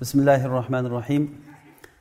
بسم 0.00 0.20
الله 0.20 0.44
الرحمن 0.46 0.86
الرحيم 0.86 1.22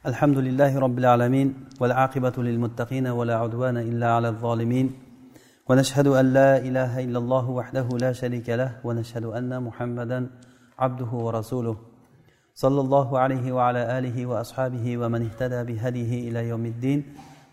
الحمد 0.05 0.37
لله 0.37 0.79
رب 0.79 0.97
العالمين 0.99 1.47
والعاقبة 1.79 2.33
للمتقين 2.37 3.07
ولا 3.07 3.35
عدوان 3.35 3.77
إلا 3.77 4.07
على 4.15 4.29
الظالمين 4.29 4.87
ونشهد 5.69 6.07
أن 6.07 6.33
لا 6.33 6.57
إله 6.57 7.03
إلا 7.03 7.19
الله 7.19 7.49
وحده 7.49 7.87
لا 7.97 8.11
شريك 8.11 8.49
له 8.49 8.71
ونشهد 8.83 9.23
أن 9.23 9.63
محمدا 9.63 10.29
عبده 10.79 11.11
ورسوله 11.25 11.77
صلى 12.55 12.81
الله 12.81 13.19
عليه 13.19 13.51
وعلى 13.51 13.97
آله 13.97 14.25
وأصحابه 14.25 14.97
ومن 14.97 15.21
اهتدى 15.27 15.63
بهديه 15.63 16.29
إلى 16.29 16.49
يوم 16.49 16.65
الدين 16.65 16.99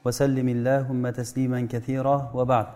وسلم 0.04 0.48
اللهم 0.48 1.10
تسليما 1.10 1.60
كثيرا 1.70 2.30
وبعد 2.34 2.66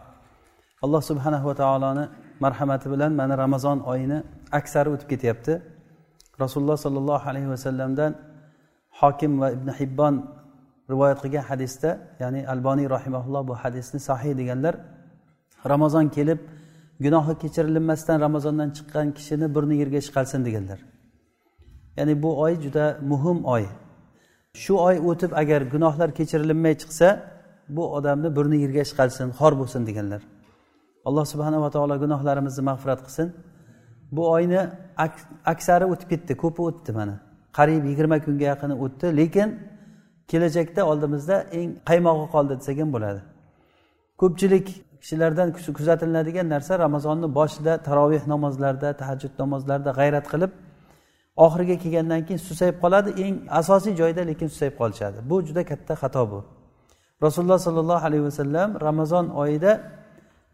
الله 0.85 1.01
سبحانه 1.01 1.47
وتعالى 1.47 2.09
مرحمة 2.41 2.83
بلن 2.87 3.13
من 3.13 3.33
رمضان 3.33 3.79
أين 3.93 4.23
أكثر 4.53 4.89
وتكتبت 4.89 5.76
rasululloh 6.43 6.79
sollallohu 6.87 7.25
alayhi 7.31 7.49
vasallamdan 7.55 8.13
hokim 9.01 9.33
va 9.41 9.49
ibn 9.57 9.69
hibbon 9.79 10.15
rivoyat 10.93 11.19
qilgan 11.25 11.45
hadisda 11.51 11.91
ya'ni 12.23 12.41
alboniy 12.53 12.87
rahimaulloh 12.97 13.43
bu 13.49 13.55
hadisni 13.63 14.01
sahih 14.09 14.33
deganlar 14.41 14.75
ramazon 15.73 16.07
kelib 16.17 16.41
gunohi 17.05 17.35
kechirilmasdan 17.43 18.17
ramazondan 18.27 18.71
chiqqan 18.77 19.07
kishini 19.17 19.47
burni 19.55 19.75
yerga 19.83 20.01
chiqarsin 20.07 20.41
deganlar. 20.49 20.79
Ya'ni 21.99 22.15
bu 22.23 22.31
oy 22.45 22.53
juda 22.65 22.85
muhim 23.11 23.39
oy. 23.55 23.65
Shu 24.63 24.75
oy 24.89 24.97
o'tib 25.11 25.33
agar 25.43 25.61
gunohlar 25.75 26.11
kechirilmay 26.19 26.75
chiqsa 26.83 27.09
bu 27.77 27.83
odamni 27.97 28.29
burni 28.37 28.57
yerga 28.65 28.83
chiqarsin 28.91 29.29
xor 29.39 29.53
bo'lsin 29.61 29.83
deganlar. 29.89 30.23
Alloh 31.09 31.25
subhanava 31.33 31.69
taolo 31.75 31.95
gunohlarimizni 32.05 32.63
mag'firat 32.71 33.01
qilsin. 33.07 33.29
Bu 34.17 34.31
oyni 34.31 34.61
aksari 35.53 35.85
o'tib 35.93 36.09
ketdi 36.13 36.33
ko'pi 36.43 36.61
o'tdi 36.69 36.93
mana. 36.99 37.15
Qariyb 37.59 37.85
yigirma 37.91 38.19
kunga 38.27 38.45
yaqini 38.53 38.75
o'tdi 38.85 39.07
lekin 39.21 39.49
kelajakda 40.31 40.83
oldimizda 40.91 41.37
eng 41.59 41.71
qaymog'i 41.89 42.27
qoldi 42.35 42.53
desak 42.61 42.79
ham 42.83 42.91
bo'ladi. 42.97 43.21
Ko'pchilik 44.21 44.67
kishilardan 45.03 45.49
kuzatiladigan 45.79 46.49
narsa 46.55 46.79
ramazonni 46.85 47.29
boshida 47.39 47.73
taroveh 47.89 48.23
namozlarida 48.33 48.89
tahajjud 49.01 49.33
namozlarida 49.43 49.91
g'ayrat 49.99 50.27
qilib 50.33 50.53
oxiriga 51.45 51.77
kelgandan 51.83 52.21
keyin 52.27 52.41
susayib 52.49 52.77
qoladi. 52.85 53.11
Eng 53.25 53.35
asosiy 53.61 53.93
joyda 54.01 54.23
lekin 54.31 54.49
susayib 54.53 54.77
qolishadi. 54.81 55.19
Bu 55.31 55.37
juda 55.47 55.63
katta 55.71 55.95
xato 56.03 56.23
bu. 56.33 56.41
Rasululloh 57.25 57.59
sollallohu 57.67 58.03
alayhi 58.09 58.25
vasallam 58.31 58.69
ramazon 58.87 59.27
oyida 59.43 59.73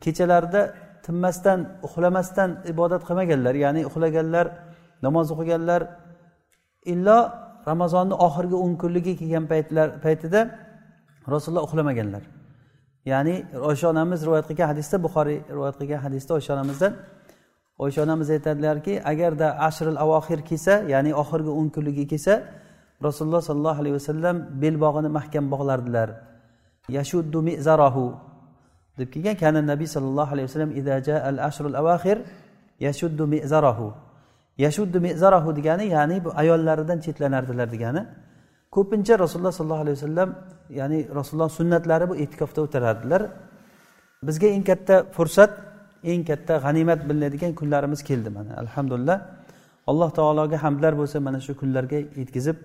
kechalarida 0.05 0.63
tinmasdan 1.07 1.61
uxlamasdan 1.87 2.51
ibodat 2.73 3.03
qilmaganlar 3.09 3.55
ya'ni 3.65 3.81
uxlaganlar 3.89 4.47
namoz 5.05 5.27
o'qiganlar 5.35 5.81
illo 6.93 7.19
ramazonni 7.71 8.15
oxirgi 8.27 8.57
o'n 8.65 8.73
kunligi 8.83 9.13
kelgan 9.21 9.45
paytlar 9.53 9.89
paytida 10.05 10.41
rasululloh 11.35 11.65
uxlamaganlar. 11.69 12.23
Ya'ni 13.13 13.35
oysha 13.69 13.87
onamiz 13.95 14.21
rivoyat 14.27 14.47
qilgan 14.51 14.69
hadisda 14.73 14.97
buxoriy 15.05 15.39
rivoyat 15.57 15.77
qilgan 15.81 16.01
hadisda 16.07 16.31
oysha 16.39 16.51
onamizdan 16.57 16.93
oysha 17.85 18.01
onamiz 18.07 18.29
aytadilarki 18.37 18.95
agarda 19.13 19.47
ashril 19.69 19.99
avohir 20.05 20.41
kelsa 20.49 20.75
ya'ni 20.93 21.11
oxirgi 21.23 21.51
o'n 21.59 21.69
kunligi 21.75 22.05
kelsa 22.13 22.35
rasululloh 23.07 23.43
sollallohu 23.49 23.79
alayhi 23.83 23.97
vasallam 23.99 24.37
belbog'ini 24.63 25.11
mahkam 25.19 25.45
bog'lardilar. 25.53 26.09
Yashuddu 26.97 27.39
mizarahu. 27.49 28.05
Deb 28.99 29.09
kelgan 29.15 29.37
kana 29.43 29.61
nabiy 29.73 29.89
sollallohu 29.97 30.31
alayhi 30.35 30.47
vasallam 30.49 30.73
idaja 30.81 31.15
al 31.31 31.39
ashrul 31.49 31.77
avaxir 31.83 32.19
yashuddu 32.87 33.25
mizarahu. 33.35 33.89
Yashuddu 34.65 34.99
mizarahu 35.07 35.51
degani 35.59 35.85
ya'ni 35.97 36.17
bu 36.25 36.31
ayollaridan 36.43 36.99
chetlanardilar 37.05 37.69
degani. 37.75 38.03
Ko'pincha 38.75 39.15
rasululloh 39.25 39.53
sollallohu 39.59 39.85
alayhi 39.87 39.97
vasallam 39.99 40.29
ya'ni 40.79 40.99
rasululloh 41.19 41.51
sunnatlari 41.59 42.05
bu 42.11 42.15
e'tikofda 42.23 42.61
o'tirardilar. 42.67 43.23
Bizga 44.27 44.47
eng 44.57 44.65
katta 44.71 44.97
fursat 45.17 45.53
eng 46.13 46.23
katta 46.31 46.55
g'animat 46.65 47.01
bilinadigan 47.09 47.53
kunlarimiz 47.61 48.01
keldi 48.09 48.31
mana 48.37 48.53
alhamdulillah. 48.63 49.19
Alloh 49.91 50.11
taologa 50.19 50.57
hamdlar 50.65 50.93
bo'lsa 51.01 51.17
mana 51.27 51.39
shu 51.47 51.53
kunlarga 51.61 51.99
yetkazib 52.21 52.57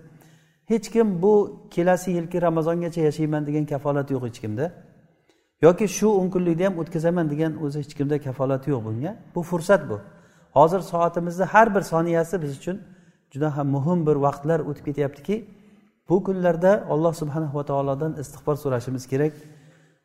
hech 0.70 0.86
kim 0.94 1.06
bu 1.22 1.32
kelasi 1.74 2.10
yilgi 2.18 2.38
ramazongacha 2.46 3.00
yashayman 3.08 3.42
degan 3.48 3.64
kafolat 3.72 4.08
yo'q 4.14 4.22
hech 4.28 4.38
kimda. 4.44 4.66
Yoki 5.62 5.86
shu 5.88 6.08
o'n 6.20 6.28
kunlikni 6.34 6.64
ham 6.68 6.74
o'tkazaman 6.82 7.26
degan 7.32 7.52
o'zi 7.64 7.78
hech 7.82 7.94
kimda 7.98 8.16
kafolati 8.26 8.70
yo'q 8.70 8.82
bunga. 8.88 9.10
Bu 9.34 9.40
fursat 9.50 9.82
bu. 9.90 9.96
Hozir 10.56 10.80
soatimizni 10.80 11.44
har 11.44 11.74
bir 11.74 11.80
soniyasi 11.92 12.42
biz 12.42 12.52
uchun 12.58 12.76
juda 13.32 13.56
ham 13.56 13.66
muhim 13.76 14.06
bir 14.06 14.16
vaqtlar 14.26 14.60
o'tib 14.70 14.84
ketyaptiki 14.88 15.36
bu 16.08 16.16
kunlarda 16.26 16.72
alloh 16.92 17.12
subhanahu 17.20 17.54
va 17.58 17.64
taolodan 17.70 18.12
istig'for 18.22 18.56
so'rashimiz 18.62 19.04
kerak. 19.12 19.32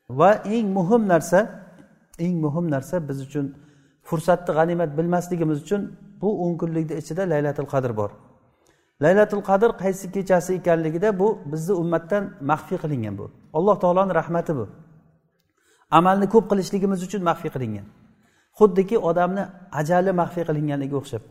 Va 0.09 0.31
eng 0.56 0.68
muhim 0.78 1.08
narsa 1.13 1.40
eng 2.19 2.36
muhim 2.46 2.66
narsa 2.75 2.96
biz 3.09 3.18
uchun 3.28 3.46
fursatni 4.09 4.52
g'animat 4.58 4.97
bilmasligimiz 4.97 5.58
uchun 5.66 5.81
bu 6.22 6.30
o'n 6.46 6.53
kunlikni 6.62 6.96
ichida 7.02 7.24
laylatul 7.34 7.69
qadr 7.74 7.92
bor. 8.00 8.12
Laylatul 9.03 9.44
qadr 9.50 9.69
qaysi 9.84 10.06
kechasi 10.16 10.52
ekanligida 10.59 11.19
bu 11.19 11.28
bizni 11.52 11.74
ummatdan 11.81 12.24
maxfiy 12.42 12.78
qilingan 12.84 13.16
bu. 13.18 13.25
Alloh 13.58 13.75
taoloni 13.84 14.13
rahmati 14.19 14.56
bu. 14.59 14.66
Amalni 15.98 16.28
ko'p 16.34 16.46
qilishligimiz 16.52 17.00
uchun 17.08 17.22
maxfiy 17.30 17.52
qilingan. 17.56 17.88
Xuddiki 18.59 18.98
odamni 19.09 19.44
ajali 19.80 20.12
maxfiy 20.22 20.44
qilinganiga 20.50 20.96
o'xshab. 21.02 21.24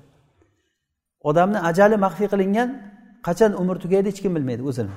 Odamni 1.31 1.59
ajali 1.71 1.97
maxfiy 2.05 2.28
qilingan 2.33 2.69
qachon 3.27 3.53
umr 3.62 3.77
tugaydi 3.83 4.06
hech 4.11 4.21
kim 4.25 4.33
bilmaydi 4.37 4.62
o'zini. 4.71 4.95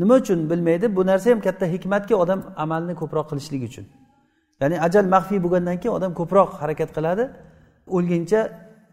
Nima 0.00 0.14
uchun 0.22 0.38
bilmaydi? 0.50 0.86
Bu 0.96 1.02
narsa 1.10 1.26
ham 1.32 1.40
katta 1.46 1.64
hikmatki 1.74 2.14
odam 2.22 2.40
amalni 2.64 2.94
ko'proq 3.00 3.26
qilishligi 3.30 3.66
uchun. 3.70 3.86
Ya'ni 4.60 4.76
ajal 4.86 5.04
maxfiy 5.14 5.38
bo'lgandan 5.44 5.76
keyin 5.82 5.94
odam 5.98 6.12
ko'proq 6.20 6.50
harakat 6.60 6.90
qiladi 6.96 7.24
o'lguncha 7.96 8.40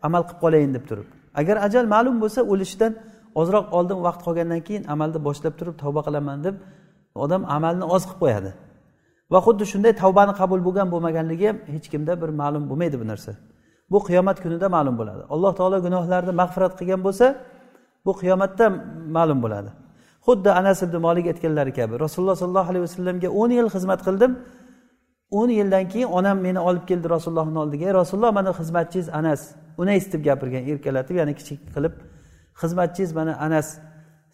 amal 0.07 0.21
qilib 0.27 0.39
qolayin 0.43 0.71
deb 0.75 0.83
turib. 0.89 1.07
Agar 1.39 1.55
ajal 1.67 1.85
ma'lum 1.93 2.15
bo'lsa 2.23 2.39
o'lishidan 2.51 2.93
ozroq 3.41 3.65
oldin 3.77 3.99
vaqt 4.05 4.21
qolgandan 4.27 4.61
keyin 4.67 4.83
amalni 4.93 5.19
boshlab 5.27 5.53
turib 5.59 5.75
tavba 5.81 6.01
qilaman 6.07 6.37
deb 6.47 6.55
odam 7.23 7.41
amalni 7.57 7.85
oz 7.95 8.03
qilib 8.07 8.19
qo'yadi. 8.23 8.51
Va 9.31 9.39
xuddi 9.45 9.63
shunday 9.71 9.93
tavbani 10.03 10.33
qabul 10.41 10.59
bo'lgan 10.67 10.87
bo'lmaganligi 10.93 11.45
ham 11.49 11.57
hech 11.73 11.87
kimda 11.93 12.13
bir 12.21 12.29
ma'lum 12.41 12.63
bo'lmaydi 12.69 12.97
bu 13.01 13.05
narsa. 13.11 13.31
Bu 13.91 13.99
qiyomat 14.07 14.37
kunida 14.43 14.67
ma'lum 14.75 14.95
bo'ladi. 14.99 15.23
Alloh 15.33 15.51
taolo 15.59 15.77
gunohlarni 15.85 16.33
mag'firat 16.41 16.73
qilgan 16.79 17.01
bo'lsa 17.07 17.25
bu 18.05 18.11
qiyomatda 18.21 18.65
ma'lum 19.17 19.39
bo'ladi. 19.45 19.69
Xuddi 20.27 20.49
anas 20.61 20.77
ibn 20.85 20.95
molik 21.05 21.25
aytganlari 21.31 21.71
kabi 21.79 21.93
rasululloh 22.05 22.35
sollallohu 22.41 22.69
alayhi 22.71 22.83
vasallamga 22.87 23.29
o'n 23.41 23.51
yil 23.57 23.69
xizmat 23.75 23.99
qildim. 24.07 24.31
O'n 25.39 25.49
yildan 25.59 25.85
keyin 25.91 26.09
onam 26.17 26.37
meni 26.47 26.59
olib 26.69 26.85
keldi 26.89 27.07
rasulullohni 27.15 27.59
oldiga. 27.63 27.83
Ey 27.89 27.93
rasululloh 28.01 28.31
mana 28.39 28.51
xizmatchingiz 28.59 29.07
anas. 29.19 29.41
Unays 29.81 30.05
deb 30.13 30.21
gapirgan 30.27 30.63
erkalatib 30.71 31.15
ya'ni 31.21 31.33
kichik 31.39 31.59
qilib 31.75 31.93
xizmatchingiz 32.61 33.11
mana 33.19 33.33
anas 33.47 33.67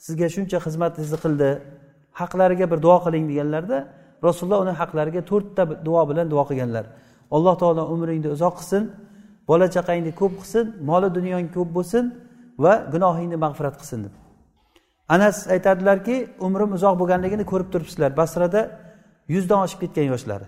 sizga 0.05 0.27
shuncha 0.35 0.57
xizmatingizni 0.65 1.17
qildi 1.25 1.49
haqlariga 2.19 2.65
bir 2.71 2.79
duo 2.85 2.97
qiling 3.05 3.25
deganlarda 3.31 3.77
rasululloh 4.25 4.59
uni 4.65 4.73
haqlariga 4.79 5.21
to'rtta 5.29 5.63
duo 5.87 6.01
bilan 6.09 6.25
duo 6.33 6.43
qilganlar. 6.49 6.85
Alloh 7.35 7.55
taolo 7.61 7.83
umringni 7.93 8.29
uzoq 8.35 8.53
qilsin 8.59 8.83
bola 9.49 9.65
chaqangni 9.75 10.11
ko'p 10.21 10.33
qilsin 10.41 10.65
moli 10.89 11.07
dunyong 11.17 11.47
ko'p 11.55 11.69
bo'lsin 11.77 12.03
va 12.63 12.73
gunohingni 12.93 13.37
mag'firat 13.45 13.75
qilsin 13.81 13.99
deb. 14.05 14.13
Anas 15.15 15.37
aytadilarki 15.53 16.15
umrim 16.47 16.69
uzoq 16.77 16.95
bo'lganligini 17.01 17.45
ko'rib 17.51 17.69
turibsizlar. 17.73 18.11
Basrada 18.21 18.61
yuzdan 19.33 19.59
oshib 19.65 19.79
ketgan 19.83 20.07
yoshlari. 20.13 20.47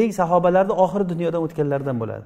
Eng 0.00 0.10
sahobalarni 0.20 0.74
oxiri 0.84 1.04
dunyodan 1.12 1.40
o'tganlaridan 1.46 1.96
bo'ladi. 2.02 2.24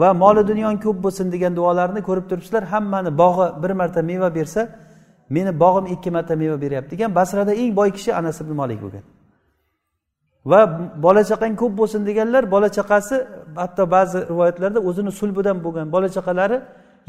Va 0.00 0.08
moli 0.22 0.42
dunyong 0.50 0.76
ko'p 0.84 0.98
bo'lsin 1.04 1.26
degan 1.34 1.52
duolarni 1.58 2.00
ko'rib 2.08 2.26
turibsizlar. 2.30 2.62
Hammani 2.72 3.10
bog'i 3.22 3.46
bir 3.62 3.72
marta 3.80 4.00
meva 4.10 4.28
bersa 4.38 4.60
meni 5.30 5.60
bog'im 5.60 5.86
ikki 5.94 6.10
marta 6.16 6.34
meva 6.42 6.56
beryapti 6.64 6.90
degan 6.94 7.14
basrada 7.18 7.52
eng 7.62 7.72
boy 7.76 7.90
kishi 7.96 8.10
anas 8.20 8.40
ibn 8.40 8.52
molik 8.60 8.80
bo'lgan. 8.84 9.04
Va 10.50 10.60
bola 11.06 11.22
chaqang 11.30 11.54
ko'p 11.62 11.72
bo'lsin 11.80 12.00
deganlar 12.08 12.42
bola 12.54 12.68
chaqasi 12.78 13.16
hatto 13.62 13.90
ba'zi 13.94 14.18
rivoyatlarda 14.30 14.80
o'zini 14.88 15.12
sulbidan 15.20 15.56
bo'lgan 15.64 15.86
bola 15.94 16.08
chaqalari 16.16 16.56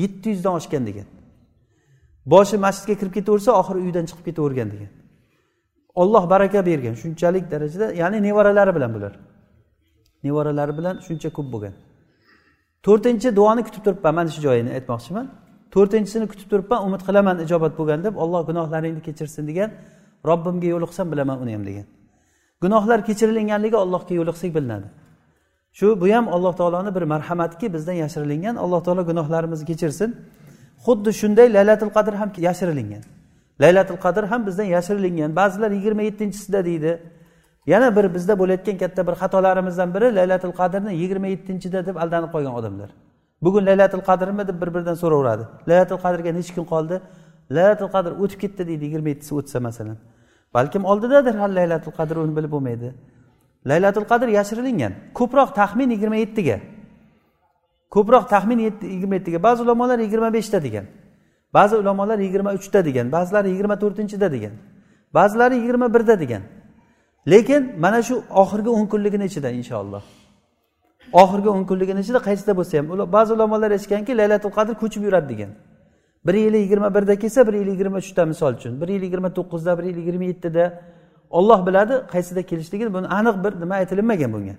yetti 0.03 0.27
yuzdan 0.33 0.53
oshgan 0.59 0.83
degan. 0.89 1.07
Boshi 2.25 2.55
masjidga 2.65 2.95
kirib 2.99 3.13
ketaversa 3.17 3.51
oxiri 3.61 3.79
uydan 3.85 4.05
chiqib 4.09 4.25
ketavergan 4.29 4.69
degan. 4.73 4.91
Olloh 6.01 6.23
baraka 6.33 6.59
bergan 6.69 6.93
shunchalik 7.01 7.45
darajada 7.51 7.87
ya'ni 8.01 8.17
nevaralari 8.27 8.71
bilan 8.77 8.91
bular. 8.95 9.13
Nevaralari 10.23 10.73
bilan 10.79 10.95
shuncha 11.07 11.29
ko'p 11.37 11.47
bo'lgan. 11.53 11.73
To'rtinchi 12.85 13.29
duoni 13.39 13.61
kutib 13.67 13.81
turibman 13.85 14.13
mana 14.15 14.29
shu 14.35 14.41
joyini 14.47 14.71
aytmoqchiman. 14.77 15.25
To'rtinchisini 15.73 16.25
kutib 16.31 16.47
turibman 16.51 16.79
umid 16.87 17.01
qilaman 17.07 17.37
ijobat 17.45 17.73
bo'lgan 17.79 17.99
deb 18.07 18.15
olloh 18.23 18.41
gunohlaringni 18.49 19.01
kechirsin 19.07 19.43
degan 19.49 19.69
robbimga 20.29 20.67
yo'liqsam 20.73 21.07
bilaman 21.11 21.37
uni 21.43 21.51
ham 21.55 21.63
degan. 21.69 21.85
Gunohlar 22.63 22.99
kechirilganligi 23.09 23.77
allohga 23.83 24.13
yo'liqsak 24.19 24.51
bilinadi. 24.57 24.87
Shu 25.77 25.87
bu 26.01 26.07
ham 26.15 26.25
alloh 26.35 26.53
taoloni 26.59 26.91
bir 26.95 27.03
marhamatiki 27.13 27.73
bizdan 27.75 27.97
yashirilingan 28.03 28.55
alloh 28.63 28.81
taolo 28.85 29.03
gunohlarimizni 29.09 29.65
kechirsin. 29.71 30.09
Xuddi 30.85 31.11
shunday 31.21 31.47
laylatul 31.57 31.91
qadr 31.97 32.13
ham 32.21 32.29
yashirilingan 32.47 33.03
laylatul 33.61 33.99
qadr 34.05 34.23
ham 34.31 34.41
bizdan 34.47 34.67
yashirilingan 34.75 35.35
ba'zilar 35.35 35.71
yigirma 35.77 36.01
yettinchisida 36.01 36.65
deydi. 36.69 36.91
Yana 37.65 37.95
bir 37.95 38.05
bizda 38.15 38.33
bo'layotgan 38.41 38.77
katta 38.83 39.01
bir 39.07 39.15
xatolarimizdan 39.21 39.89
biri 39.95 40.07
laylatul 40.15 40.53
qadrni 40.59 40.91
yigirma 41.01 41.27
yettinchida 41.33 41.79
deb 41.85 41.95
aldanib 42.03 42.31
qolgan 42.35 42.53
odamlar. 42.59 42.89
Bugun 43.43 43.65
laylatul 43.65 44.03
qadrmi 44.09 44.47
deb 44.47 44.61
bir 44.61 44.69
biridan 44.75 44.97
so'raveradi. 45.03 45.43
Laylatul 45.69 45.99
qadrga 46.05 46.31
necha 46.37 46.53
kun 46.55 46.65
qoldi. 46.73 46.95
Laylatul 47.55 47.91
qadr 47.95 48.11
o'tib 48.23 48.39
ketdi 48.43 48.67
deydi 48.69 48.83
yigirma 48.85 49.09
yettisi 49.13 49.35
o'tsa 49.39 49.59
masalan. 49.67 49.97
Balkim 50.53 50.83
oldidadir 50.91 51.35
hali 51.41 51.53
laylatul 51.59 51.93
qadr 51.99 52.15
uni 52.23 52.33
bilib 52.37 52.51
bo'lmaydi. 52.55 52.89
Laylatul 53.69 54.07
qadr 54.11 54.27
yashirilingan 54.37 54.93
ko'proq 55.19 55.49
taxmin 55.59 55.89
yigirma 55.95 56.17
yettiga. 56.23 56.57
Ko'proq 57.95 58.25
taxmin 58.33 58.59
yigirma 58.95 59.15
yettiga. 59.19 59.39
Ba'zi 59.47 59.59
ulamolar 59.65 59.99
yigirma 60.05 60.29
beshda 60.37 60.59
degan. 60.67 60.85
Ba'zi 61.53 61.75
ulamolar 61.81 62.19
yigirma 62.25 62.51
uchda 62.57 62.79
degan. 62.87 63.05
Ba'zilari 63.15 63.49
yigirma 63.53 63.75
to'rtinchida 63.83 64.27
degan. 64.35 64.53
Ba'zilari 65.17 65.55
yigirma 65.55 65.87
birda 65.93 66.15
degan. 66.23 66.43
Lekin 67.31 67.79
mana 67.79 67.99
shu 68.07 68.15
oxirgi 68.41 68.69
o'n 68.77 68.85
kunligini 68.91 69.25
ichida 69.29 69.49
inshaalloh. 69.59 70.03
Oxirgi 71.21 71.49
o'n 71.49 71.63
kunligini 71.69 71.99
ichida 72.03 72.19
qaysida 72.27 72.53
bo'lsa 72.59 72.77
ham. 72.77 72.85
Ba'zi 73.15 73.33
ulamolar 73.33 73.71
aytishganki 73.75 74.11
laylatul 74.19 74.53
qadr 74.57 74.73
ko'chib 74.81 75.01
yuradi 75.07 75.27
degan. 75.33 75.51
Bir 76.27 76.33
yili 76.33 76.57
yigirma 76.57 76.89
birda 76.95 77.15
kelsa 77.19 77.47
bir 77.47 77.53
yil 77.53 77.67
yigirma 77.67 77.97
uchda 77.97 78.25
misol 78.25 78.53
uchun. 78.53 78.81
Bir 78.81 78.87
yil 78.87 79.03
yigirma 79.07 79.29
to'qqizda 79.37 79.77
bir 79.77 79.83
yil 79.83 79.97
yigirma 80.01 80.23
yettida. 80.23 80.63
Olloh 81.29 81.59
biladi 81.67 81.93
qaysida 82.13 82.41
kelishligini 82.41 82.93
buni 82.93 83.07
aniq 83.07 83.35
bir 83.43 83.53
nima 83.61 83.75
aytilinmagan 83.81 84.33
bunga. 84.33 84.55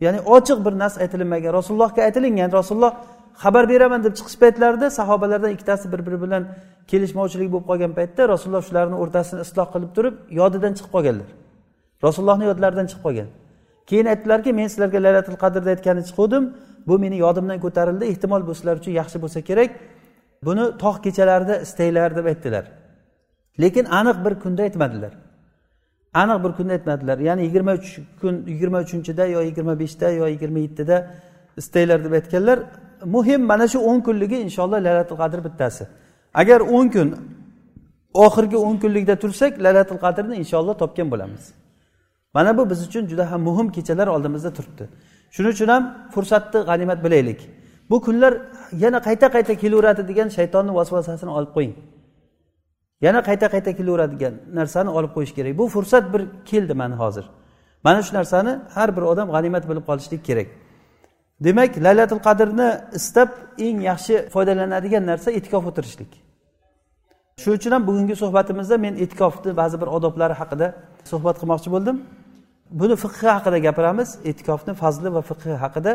Ya'ni 0.00 0.20
ochiq 0.36 0.58
bir 0.66 0.74
nas 0.82 0.94
aytilinmagan. 1.04 1.52
Rasulullohga 1.58 2.02
aytilingan. 2.02 2.52
Rasululloh 2.52 2.92
xabar 3.42 3.64
beraman 3.68 4.04
deb 4.04 4.14
chiqish 4.18 4.38
paytlarida 4.42 4.90
sahobalardan 4.90 5.50
ikkitasi 5.56 5.92
bir 5.92 6.00
biri 6.06 6.18
bilan 6.24 6.42
kelishmovchilik 6.90 7.48
bo'lib 7.52 7.66
qolgan 7.70 7.92
paytda 7.98 8.28
rasululloh 8.32 8.62
shularni 8.68 8.96
o'rtasini 9.02 9.40
isloh 9.46 9.66
qilib 9.74 9.90
turib 9.96 10.14
yodidan 10.40 10.72
chiqib 10.76 10.92
qolganlar. 10.96 11.28
Rasulullohni 12.06 12.44
yodlaridan 12.50 12.86
chiqib 12.90 13.02
qolgan. 13.06 13.28
Keyin 13.86 14.06
aytdilarki 14.06 14.52
men 14.52 14.68
sizlarga 14.72 14.98
laylatul 15.06 15.36
qadrda 15.44 15.70
aytgani 15.74 16.02
chiquvdim. 16.08 16.44
Bu 16.88 16.98
meni 16.98 17.16
yodimdan 17.18 17.60
ko'tarildi. 17.60 18.04
Ehtimol 18.04 18.46
bu 18.46 18.54
sizlar 18.54 18.76
uchun 18.76 18.92
yaxshi 18.92 19.18
bo'lsa 19.22 19.40
kerak. 19.40 19.70
Buni 20.46 20.64
tog' 20.82 20.98
kechalarida 21.04 21.54
istanglar 21.66 22.16
deb 22.16 22.26
aytdilar. 22.32 22.64
Lekin 23.62 23.84
aniq 23.84 24.24
bir 24.24 24.34
kunda 24.42 24.62
aytmadilar. 24.62 25.12
Aniq 26.14 26.38
bir 26.44 26.52
kunda 26.58 26.72
aytmadilar. 26.72 27.18
Ya'ni 27.18 27.42
yigirma 27.46 27.72
uch 27.72 27.88
kun 28.20 28.34
yigirma 28.46 28.78
uchinchida 28.86 29.24
yo 29.26 29.40
yigirma 29.48 29.74
beshda 29.82 30.10
yo 30.10 30.26
yigirma 30.26 30.58
yettida 30.58 30.96
istanglar 31.56 32.04
deb 32.04 32.12
aytganlar. 32.12 32.58
Muhim 33.04 33.40
mana 33.50 33.68
shu 33.68 33.78
o'n 33.78 34.00
kunligi 34.00 34.36
inshaalloh 34.46 34.80
laylatul 34.86 35.18
qadr 35.22 35.38
bittasi. 35.46 35.84
Agar 36.34 36.60
o'n 36.60 36.88
kun 36.94 37.08
oxirgi 38.14 38.56
o'n 38.56 38.76
kunlikda 38.82 39.14
tursak 39.22 39.52
laylatul 39.64 40.00
qadrni 40.04 40.34
inshaalloh 40.42 40.74
topgan 40.82 41.08
bo'lamiz. 41.12 41.44
Mana 42.34 42.58
bu 42.58 42.70
biz 42.70 42.80
uchun 42.88 43.06
juda 43.10 43.30
ham 43.30 43.40
muhim 43.48 43.68
kechalar 43.76 44.06
oldimizda 44.06 44.50
turibdi. 44.52 44.84
Shuning 45.34 45.52
uchun 45.56 45.68
ham 45.68 45.82
fursatni 46.14 46.60
g'animat 46.68 47.04
bilaylik. 47.04 47.40
Bu 47.90 48.00
kunlar 48.00 48.32
yana 48.72 48.98
qayta 49.06 49.26
qayta 49.34 49.54
kelaveradi 49.62 50.02
degan 50.10 50.28
shaytonni 50.36 50.72
vasvasasini 50.78 51.30
olib 51.38 51.52
qo'ying. 51.56 51.74
Yana 53.06 53.20
qayta 53.28 53.46
qayta 53.54 53.70
kelaveradigan 53.78 54.34
narsani 54.58 54.90
olib 54.98 55.12
qo'yish 55.16 55.32
kerak. 55.36 55.52
Bu 55.60 55.64
fursat 55.74 56.04
bir 56.14 56.22
keldi 56.50 56.74
mana 56.74 56.96
hozir. 57.02 57.24
Mana 57.84 58.02
shu 58.06 58.12
narsani 58.18 58.52
har 58.76 58.96
bir 58.96 59.02
odam 59.12 59.28
g'animat 59.34 59.64
bilib 59.70 59.84
qolishlik 59.90 60.22
kerak. 60.28 60.48
Demak 61.46 61.72
laylatul 61.86 62.22
qadrni 62.28 62.68
istab 62.98 63.28
eng 63.66 63.78
yaxshi 63.90 64.14
foydalanadigan 64.34 65.04
narsa 65.10 65.28
e'tikof 65.38 65.64
o'tirishlik. 65.70 66.10
Shuning 67.42 67.58
uchun 67.60 67.72
ham 67.76 67.82
bugungi 67.88 68.16
suhbatimizda 68.22 68.76
men 68.84 68.94
e'tikofni 69.04 69.52
ba'zi 69.60 69.76
bir 69.82 69.88
odoblari 69.96 70.34
haqida 70.40 70.66
suhbat 71.10 71.36
qilmoqchi 71.40 71.68
bo'ldim. 71.74 71.96
Buni 72.70 72.96
fiqhi 72.96 73.26
haqida 73.36 73.58
gapiramiz 73.66 74.08
e'tikofni 74.24 74.74
fazli 74.74 75.08
va 75.14 75.22
fiqhi 75.30 75.54
haqida. 75.64 75.92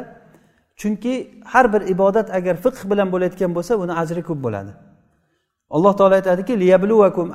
Chunki 0.80 1.14
har 1.52 1.66
bir 1.74 1.82
ibodat 1.94 2.28
agar 2.38 2.56
fiqh 2.66 2.82
bilan 2.92 3.08
bo'layotgan 3.14 3.52
bo'lsa 3.58 3.74
uni 3.84 3.94
ajri 4.02 4.22
ko'p 4.30 4.40
bo'ladi. 4.46 4.72
Alloh 5.76 5.94
taolo 6.00 6.16
aytadiki 6.20 6.54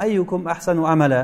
ayyukum 0.04 0.40
ahsanu 0.54 0.82
amala. 0.94 1.20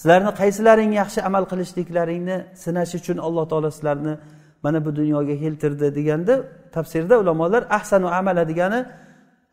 Sizlarni 0.00 0.30
qaysilaring 0.40 0.92
yaxshi 1.00 1.20
amal 1.28 1.44
qilishliklaringni 1.50 2.36
sinash 2.64 2.92
uchun 2.98 3.16
alloh 3.26 3.44
taolo 3.50 3.68
sizlarni 3.76 4.14
mana 4.64 4.78
bu 4.84 4.90
dunyoga 4.96 5.34
keltirdi 5.42 5.86
deganda 5.98 6.34
tafsirda 6.76 7.14
ulamolar 7.22 7.62
ahsanu 7.78 8.06
amala 8.18 8.42
degani 8.50 8.80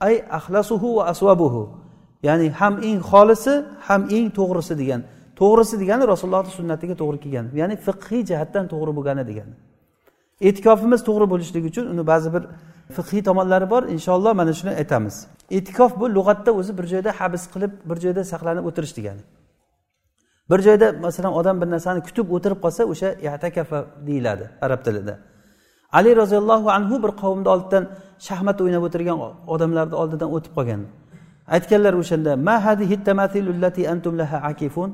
ay 0.08 0.16
ahlasuhu 0.40 0.88
va 0.98 1.04
asvabuhu 1.14 1.62
ya'ni 2.28 2.48
ham 2.60 2.74
eng 2.90 3.00
xolisi 3.12 3.54
ham 3.88 4.02
eng 4.18 4.28
to'g'risi 4.38 4.74
degan. 4.82 5.02
To'g'risi 5.40 5.76
degani 5.82 6.04
rasulullohni 6.12 6.52
sunnatiga 6.60 6.96
to'g'ri 7.02 7.18
kelgan. 7.24 7.46
Ya'ni 7.60 7.76
fiqhiy 7.88 8.22
jihatdan 8.30 8.66
to'g'ri 8.74 8.92
bo'lgani 8.98 9.24
degani. 9.30 9.54
E'tikofimiz 10.48 11.02
to'g'ri 11.08 11.26
bo'lishligi 11.34 11.68
uchun 11.72 11.86
uni 11.94 12.04
ba'zi 12.12 12.30
bir 12.36 12.44
fiqhiy 12.98 13.22
tomonlari 13.30 13.68
bor. 13.74 13.84
Inshaalloh 13.96 14.34
mana 14.40 14.54
shuni 14.60 14.72
aytamiz. 14.82 15.16
E'tikof 15.58 15.92
bu 16.00 16.06
lug'atda 16.18 16.52
o'zi 16.60 16.72
bir 16.78 16.86
joyda 16.94 17.12
habs 17.20 17.44
qilib 17.54 17.72
bir 17.90 17.98
joyda 18.04 18.22
saqlanib 18.32 18.64
o'tirish 18.70 18.94
degani. 18.98 19.24
Bir 20.50 20.60
joyda 20.68 20.88
masalan 21.06 21.34
odam 21.40 21.56
bir 21.62 21.70
narsani 21.76 22.02
kutib 22.08 22.28
o'tirib 22.36 22.60
qolsa 22.64 22.82
o'sha 22.94 23.10
yatakafa 23.28 23.80
deyiladi 24.08 24.46
arab 24.66 24.82
tilida. 24.86 25.14
Ali 25.98 26.12
roziyallohu 26.22 26.68
anhu 26.78 26.96
bir 27.04 27.12
qavmni 27.22 27.50
oldidan 27.54 27.84
shaxmat 28.28 28.58
o'ynab 28.64 28.84
o'tirgan 28.88 29.18
odamlarni 29.54 29.96
oldidan 30.02 30.30
o'tib 30.36 30.54
qolgan. 30.58 30.82
Aytganlar 31.56 31.94
o'shanda 32.02 32.32
ma 32.48 32.56
antum 33.94 34.14
laha 34.22 34.38
akifun? 34.52 34.90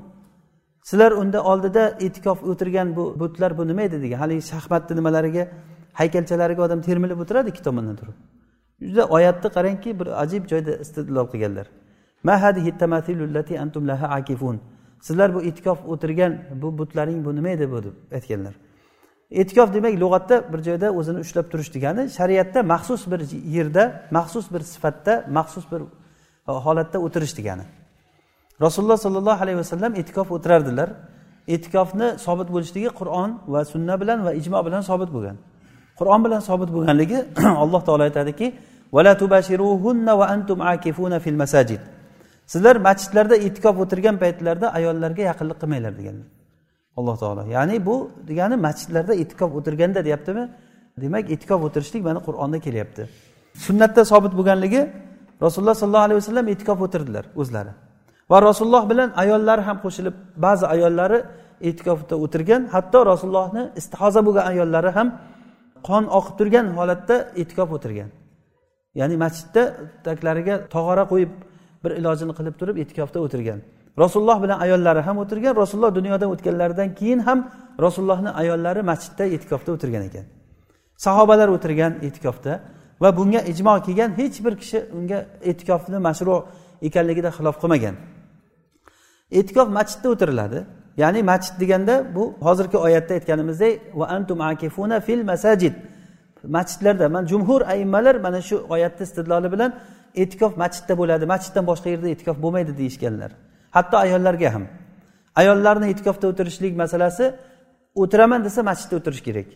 Sizlar 0.84 1.12
unda 1.12 1.44
oldida 1.44 1.98
e'tikof 2.00 2.44
o'tirgan 2.44 2.96
bu 2.96 3.20
butlar 3.20 3.58
bu 3.58 3.68
nima 3.68 3.82
edi 3.82 4.02
degan. 4.02 4.18
Haligi 4.18 4.42
shaxmatni 4.52 4.96
nimalariga 4.96 5.48
haykalchalariga 5.94 6.62
odam 6.68 6.82
termilib 6.82 7.20
o'tiradi 7.20 7.50
ikki 7.50 7.64
tomondan 7.64 7.96
turib. 7.96 8.18
Juda 8.82 9.04
oyatni 9.06 9.50
qarangki 9.58 10.00
bir 10.00 10.08
ajib 10.24 10.44
joyda 10.52 10.72
istidlol 10.84 11.28
qilganlar. 11.34 11.68
Sizlar 15.02 15.36
bu 15.36 15.42
e'tikof 15.42 15.80
o'tirgan 15.94 16.38
bu 16.62 16.78
butlaring 16.78 17.26
bu 17.26 17.36
nima 17.36 17.50
edi 17.50 17.72
bu 17.72 17.84
deb 17.84 17.96
aytganlar. 18.18 18.54
E'tikof 19.32 19.74
demak 19.74 19.94
lug'atda 20.04 20.54
bir 20.54 20.60
joyda 20.68 20.92
o'zini 21.00 21.20
ushlab 21.20 21.46
turish 21.52 21.74
degani 21.74 22.10
shariatda 22.10 22.64
maxsus 22.64 23.12
bir 23.12 23.22
yerda 23.56 23.84
maxsus 24.12 24.52
bir 24.54 24.60
sifatda 24.60 25.14
maxsus 25.38 25.66
bir 25.72 25.82
holatda 26.46 26.98
o'tirish 27.00 27.38
degani. 27.38 27.66
Rasululloh 28.66 28.98
sollallohu 29.06 29.40
alayhi 29.44 29.60
vasallam 29.64 29.92
e'tikof 30.02 30.28
o'tirardilar. 30.36 30.90
E'tikofni 31.54 32.08
sobit 32.26 32.50
bo'lishligi 32.56 32.90
qur'on 33.00 33.30
va 33.54 33.62
sunna 33.74 33.96
bilan 34.02 34.20
va 34.26 34.32
ijmo 34.40 34.60
bilan 34.68 34.82
sobit 34.90 35.10
bo'lgan. 35.16 35.38
Qur'on 36.00 36.20
bilan 36.26 36.42
sobit 36.50 36.70
bo'lganligi 36.76 37.18
alloh 37.64 37.82
taolo 37.88 38.04
aytadiki 38.10 38.48
sizlar 42.54 42.76
masjidlarda 42.88 43.36
e'tikof 43.46 43.76
o'tirgan 43.84 44.16
paytlarda 44.24 44.68
ayollarga 44.78 45.22
yaqinlik 45.30 45.58
qilmanglar 45.62 45.94
deganlar. 46.00 46.28
Alloh 47.00 47.16
taolo. 47.24 47.42
Ya'ni 47.56 47.76
bu 47.88 47.96
degani 48.30 48.56
masjidlarda 48.68 49.14
e'tikof 49.22 49.50
o'tirganda 49.60 50.00
deyaptimi? 50.08 50.44
Demak 51.04 51.26
e'tikof 51.34 51.60
o'tirishlik 51.68 52.02
mana 52.10 52.20
qur'onda 52.28 52.58
kelyapti. 52.66 53.02
Sunnatda 53.66 54.02
sobit 54.12 54.34
bo'lganligi 54.40 54.82
rasululloh 55.46 55.76
sollallohu 55.82 56.06
alayhi 56.08 56.20
vasallam 56.22 56.46
e'tikof 56.54 56.78
o'tirdilar 56.86 57.26
o'zlari. 57.42 57.72
Va 58.32 58.38
rasululloh 58.50 58.84
bilan 58.92 59.10
ayollari 59.24 59.62
ham 59.68 59.78
qo'shilib 59.84 60.16
ba'zi 60.46 60.66
ayollari 60.76 61.20
e'tikofda 61.68 62.16
o'tirgan 62.24 62.62
hatto 62.74 63.00
rasulullohni 63.12 63.64
istihoza 63.80 64.22
bo'lgan 64.28 64.46
ayollari 64.52 64.92
ham 64.98 65.08
qon 65.88 66.04
oqib 66.18 66.36
turgan 66.40 66.66
holatda 66.78 67.16
e'tikof 67.42 67.70
o'tirgan. 67.78 68.10
Ya'ni 69.00 69.16
masjidda 69.24 69.64
taklariga 70.08 70.56
tog'ora 70.74 71.04
qo'yib 71.12 71.32
bir 71.84 71.92
ilojini 72.00 72.34
qilib 72.38 72.56
turib 72.60 72.76
e'tikofda 72.84 73.20
o'tirgan. 73.26 73.60
Rasululloh 74.04 74.38
bilan 74.44 74.58
ayollari 74.66 75.02
ham 75.08 75.18
o'tirgan 75.24 75.54
rasululloh 75.62 75.92
dunyodan 76.00 76.30
o'tganlaridan 76.34 76.90
keyin 77.00 77.20
ham 77.28 77.40
rasulullohni 77.86 78.32
ayollari 78.42 78.82
masjidda 78.92 79.24
e'tikofda 79.36 79.70
o'tirgan 79.76 80.04
ekan. 80.10 80.26
Sahobalar 81.06 81.48
o'tirgan 81.56 81.94
e'tikofda 82.08 82.54
va 83.04 83.10
bunga 83.18 83.42
ijmo 83.52 83.74
kelgan 83.88 84.12
hech 84.20 84.38
bir 84.46 84.54
kishi 84.62 84.80
unga 84.98 85.20
e'tikofni 85.50 85.98
mashru 86.08 86.36
ekanligida 86.88 87.30
xilof 87.38 87.56
qilmagan. 87.62 87.96
E'tikof 89.32 89.70
masjidda 89.70 90.10
o'tiriladi. 90.10 90.60
Ya'ni 90.98 91.24
masjid 91.24 91.60
deganda 91.60 92.16
bu 92.16 92.24
hozirgi 92.42 92.78
oyatda 92.78 93.14
aytganimizdek 93.14 93.82
va 94.00 94.06
antum 94.08 94.42
akifuna 94.42 95.00
fil 95.00 95.24
masajid. 95.24 95.74
Masjidlarda 96.44 97.10
man 97.10 97.26
jumhur 97.26 97.62
aimmalar 97.62 98.16
mana 98.16 98.42
shu 98.42 98.56
oyatni 98.70 99.04
istidloli 99.04 99.52
bilan 99.52 99.72
e'tikof 100.16 100.58
masjidda 100.58 100.94
bo'ladi. 101.02 101.26
Masjiddan 101.34 101.66
boshqa 101.72 101.90
yerda 101.94 102.08
e'tikof 102.14 102.38
bo'lmaydi 102.44 102.78
deyishganlar. 102.78 103.32
Hatto 103.72 103.98
ayollarga 104.06 104.54
ham. 104.56 104.64
Ayollarni 105.36 105.86
e'tikofda 105.92 106.26
o'tirishlik 106.32 106.74
masalasi 106.84 107.26
o'tiraman 108.02 108.42
desa 108.48 108.62
masjidda 108.70 108.96
o'tirish 109.00 109.24
kerak. 109.28 109.50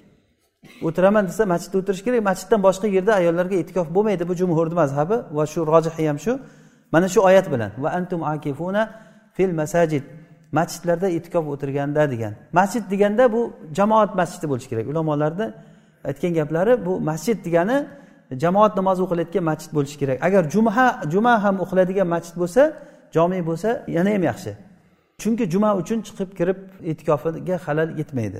O'tiraman 0.87 1.23
desa 1.29 1.43
masjidda 1.53 1.77
o'tirish 1.81 2.03
kerak. 2.05 2.21
Masjiddan 2.29 2.59
boshqa 2.67 2.87
yerda 2.97 3.13
ayollarga 3.21 3.55
e'tikof 3.61 3.87
bo'lmaydi. 3.95 4.23
Bu 4.29 4.33
jumhurni 4.41 4.75
mazhabi 4.81 5.17
va 5.37 5.43
shu 5.53 5.59
rojihi 5.73 6.03
ham 6.09 6.19
shu. 6.25 6.33
Mana 6.93 7.07
shu 7.13 7.19
oyat 7.29 7.47
bilan 7.53 7.71
va 7.83 7.89
antum 7.97 8.19
akifuna 8.33 8.83
fil 9.33 9.51
masajid 9.61 10.03
masjidlarda 10.51 11.07
e'tikof 11.17 11.45
o'tirganda 11.53 12.11
degan. 12.11 12.33
Masjid 12.53 12.83
deganda 12.91 13.33
bu 13.33 13.53
jamoat 13.77 14.15
masjidi 14.15 14.49
bo'lishi 14.51 14.69
kerak. 14.69 14.85
Ulamolarni 14.87 15.53
aytgan 16.09 16.33
gaplari 16.33 16.85
bu 16.85 16.99
masjid 16.99 17.45
degani 17.45 17.77
jamoat 18.43 18.75
namozi 18.75 19.01
o'qilayotgan 19.05 19.43
masjid 19.43 19.71
bo'lishi 19.77 19.97
kerak. 20.01 20.17
Agar 20.27 20.49
juma 20.49 21.01
juma 21.13 21.43
ham 21.43 21.55
o'qiladigan 21.63 22.07
masjid 22.15 22.35
bo'lsa 22.41 22.61
jomiy 23.15 23.41
bo'lsa 23.49 23.69
yana 23.87 24.09
ham 24.15 24.23
yaxshi. 24.23 24.51
Chunki 25.21 25.43
juma 25.53 25.69
uchun 25.81 25.99
chiqib 26.07 26.29
kirib 26.39 26.57
e'tikofiga 26.89 27.57
halal 27.65 27.89
yetmaydi. 27.99 28.39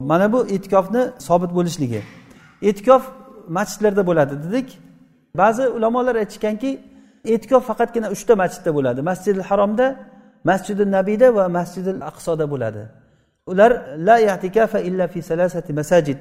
Mana 0.00 0.32
bu 0.32 0.46
e'tikofni 0.54 1.02
sobit 1.18 1.50
bo'lishligi. 1.58 2.00
E'tikof 2.68 3.02
masjidlarda 3.48 4.06
bo'ladi 4.06 4.34
dedik. 4.44 4.68
Ba'zi 5.40 5.68
ulamolar 5.68 6.16
aytishganki 6.22 6.70
e'tikof 7.32 7.62
faqatgina 7.70 8.08
uchta 8.14 8.34
masjidda 8.42 8.70
bo'ladi. 8.76 9.00
Masjidil 9.10 9.44
haromda 9.48 9.86
masjidi 10.50 10.84
nabiyda 10.96 11.28
va 11.38 11.44
masjidil 11.58 12.00
aqsoda 12.10 12.44
bo'ladi. 12.52 12.82
Ular 13.52 13.70
la 14.08 14.16
yatikafa 14.30 14.78
illa 14.88 15.04
fi 15.12 15.20
salasati 15.30 15.72
masajid 15.80 16.18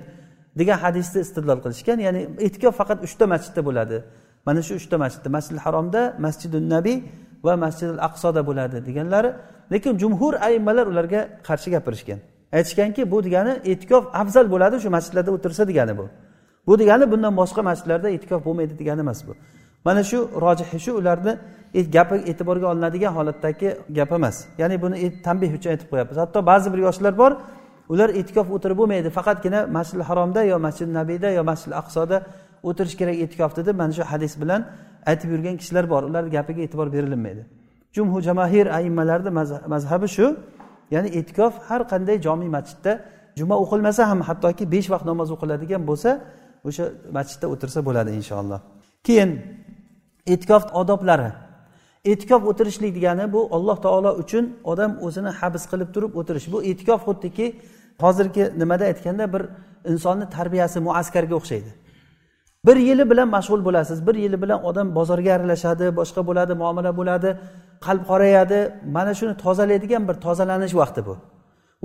degan 0.60 0.78
hadisni 0.84 1.20
istidlol 1.26 1.60
qilishgan 1.66 1.98
ya'ni 2.06 2.22
e'tikof 2.46 2.74
faqat 2.80 3.00
uchta 3.08 3.26
masjidda 3.34 3.62
bo'ladi. 3.68 3.98
Mana 4.48 4.62
shu 4.68 4.74
uchta 4.80 4.96
masjidda 5.04 5.30
masjidil 5.38 5.62
haromda 5.66 6.02
masjidi 6.26 6.58
nabiy 6.76 6.98
va 7.46 7.54
masjidil 7.66 8.00
aqsoda 8.08 8.42
bo'ladi 8.50 8.78
deganlari. 8.88 9.30
Lekin 9.74 9.94
jumhur 10.02 10.34
ayimmalar 10.48 10.86
ularga 10.92 11.22
qarshi 11.48 11.70
gapirishgan. 11.76 12.20
Aytishganki 12.58 13.12
bu 13.12 13.18
degani 13.24 13.54
e'tikof 13.72 14.04
afzal 14.22 14.46
bo'ladi 14.54 14.76
shu 14.84 14.90
masjidlarda 14.98 15.32
o'tirsa 15.38 15.64
degani 15.72 15.94
bu. 16.00 16.06
Bu 16.68 16.74
degani 16.82 17.06
bundan 17.12 17.34
boshqa 17.42 17.62
masjidlarda 17.70 18.10
e'tikof 18.16 18.46
bo'lmaydi 18.48 18.74
degani 18.82 19.02
emas 19.06 19.20
bu. 19.28 19.34
Mana 19.86 20.02
shu 20.10 20.20
rojihi 20.44 20.78
shu 20.86 20.92
ularni 21.00 21.34
gapi 21.96 22.16
e'tiborga 22.32 22.68
olinadigan 22.74 23.14
holatdagi 23.18 23.70
gap 23.98 24.12
emas. 24.12 24.36
Ya'ni 24.62 24.82
buni 24.84 25.22
tanbeh 25.26 25.52
uchun 25.58 25.70
aytib 25.74 25.88
qo'yapmiz. 25.92 26.18
Hatto 26.24 26.40
ba'zi 26.52 26.68
bir 26.74 26.80
yoshlar 26.88 27.14
bor 27.22 27.32
ular 27.94 28.10
e'tikof 28.20 28.48
o'tirib 28.56 28.78
bo'lmaydi. 28.82 29.10
Faqatgina 29.18 29.60
masjidi 29.78 30.04
haromda 30.10 30.42
yo 30.52 30.58
masjidi 30.68 30.92
nabiyda 31.00 31.30
yo 31.38 31.44
masjidi 31.52 31.76
aqsoda 31.82 32.18
o'tirish 32.70 32.96
kerak 33.00 33.18
e'tikofda 33.24 33.62
deb 33.68 33.76
mana 33.82 33.94
shu 33.98 34.04
hadis 34.12 34.34
bilan 34.42 34.62
aytib 35.10 35.30
yurgan 35.34 35.56
kishilar 35.62 35.86
bor. 35.94 36.02
Ularni 36.10 36.30
gapiga 36.38 36.62
e'tibor 36.68 36.88
berilmaydi. 36.96 37.44
Jumhu 37.96 38.18
jamahir 38.28 38.66
aimmalarni 38.78 39.32
mazhabi 39.74 40.08
shu. 40.16 40.26
Ya'ni 40.94 41.10
e'tikof 41.20 41.54
har 41.68 41.82
qanday 41.92 42.18
jomiy 42.28 42.50
masjidda 42.58 42.92
juma 43.40 43.56
o'qilmasa 43.64 44.02
ham 44.12 44.20
hattoki 44.30 44.64
besh 44.74 44.88
vaqt 44.94 45.06
namoz 45.12 45.30
o'qiladigan 45.36 45.82
bo'lsa 45.90 46.10
o'sha 46.68 46.86
masjidda 47.18 47.46
o'tirsa 47.54 47.80
bo'ladi 47.88 48.12
inshaalloh. 48.20 48.60
Keyin 49.08 49.30
e'tikof 50.34 50.64
odoblari. 50.82 51.32
E'tikof 52.12 52.42
o'tirishlik 52.50 52.92
degani 52.98 53.26
bu 53.34 53.42
alloh 53.56 53.78
taolo 53.86 54.12
uchun 54.22 54.46
odam 54.72 54.92
o'zini 55.06 55.32
habs 55.40 55.64
qilib 55.72 55.90
turib 55.96 56.12
o'tirish. 56.20 56.48
Bu 56.54 56.58
e'tikof 56.70 57.02
xuddiki 57.08 57.46
hozirgi 58.04 58.44
nimada 58.62 58.86
aytganda 58.92 59.26
bir 59.34 59.44
insonni 59.92 60.26
tarbiyasi 60.36 60.80
muaskarga 60.88 61.36
o'xshaydi. 61.40 61.72
Bir 62.66 62.78
yili 62.88 63.10
bilan 63.12 63.28
mashg'ul 63.36 63.62
bo'lasiz 63.68 64.08
bir 64.08 64.16
yili 64.24 64.38
bilan 64.44 64.60
odam 64.70 64.88
bozorga 64.98 65.32
aralashadi 65.38 65.86
boshqa 66.00 66.22
bo'ladi 66.30 66.54
muomala 66.62 66.92
bo'ladi 67.00 67.30
qalb 67.86 68.04
qorayadi. 68.12 68.60
Mana 68.96 69.14
shuni 69.20 69.34
tozalaydigan 69.44 70.04
bir 70.08 70.16
tozalanish 70.26 70.74
vaqti 70.82 71.02
bu. 71.08 71.16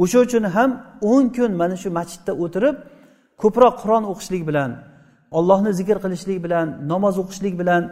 O'sha 0.02 0.18
uchun 0.26 0.44
ham 0.56 0.70
o'n 1.12 1.25
kun 1.37 1.52
mana 1.62 1.76
shu 1.82 1.88
masjidda 1.99 2.32
o'tirib 2.44 2.76
ko'proq 3.42 3.75
qur'on 3.82 4.04
o'qishlik 4.12 4.42
bilan 4.49 4.70
ollohni 5.38 5.73
zikr 5.80 5.97
qilishlik 6.04 6.38
bilan 6.44 6.66
namoz 6.92 7.14
o'qishlik 7.23 7.54
bilan 7.61 7.82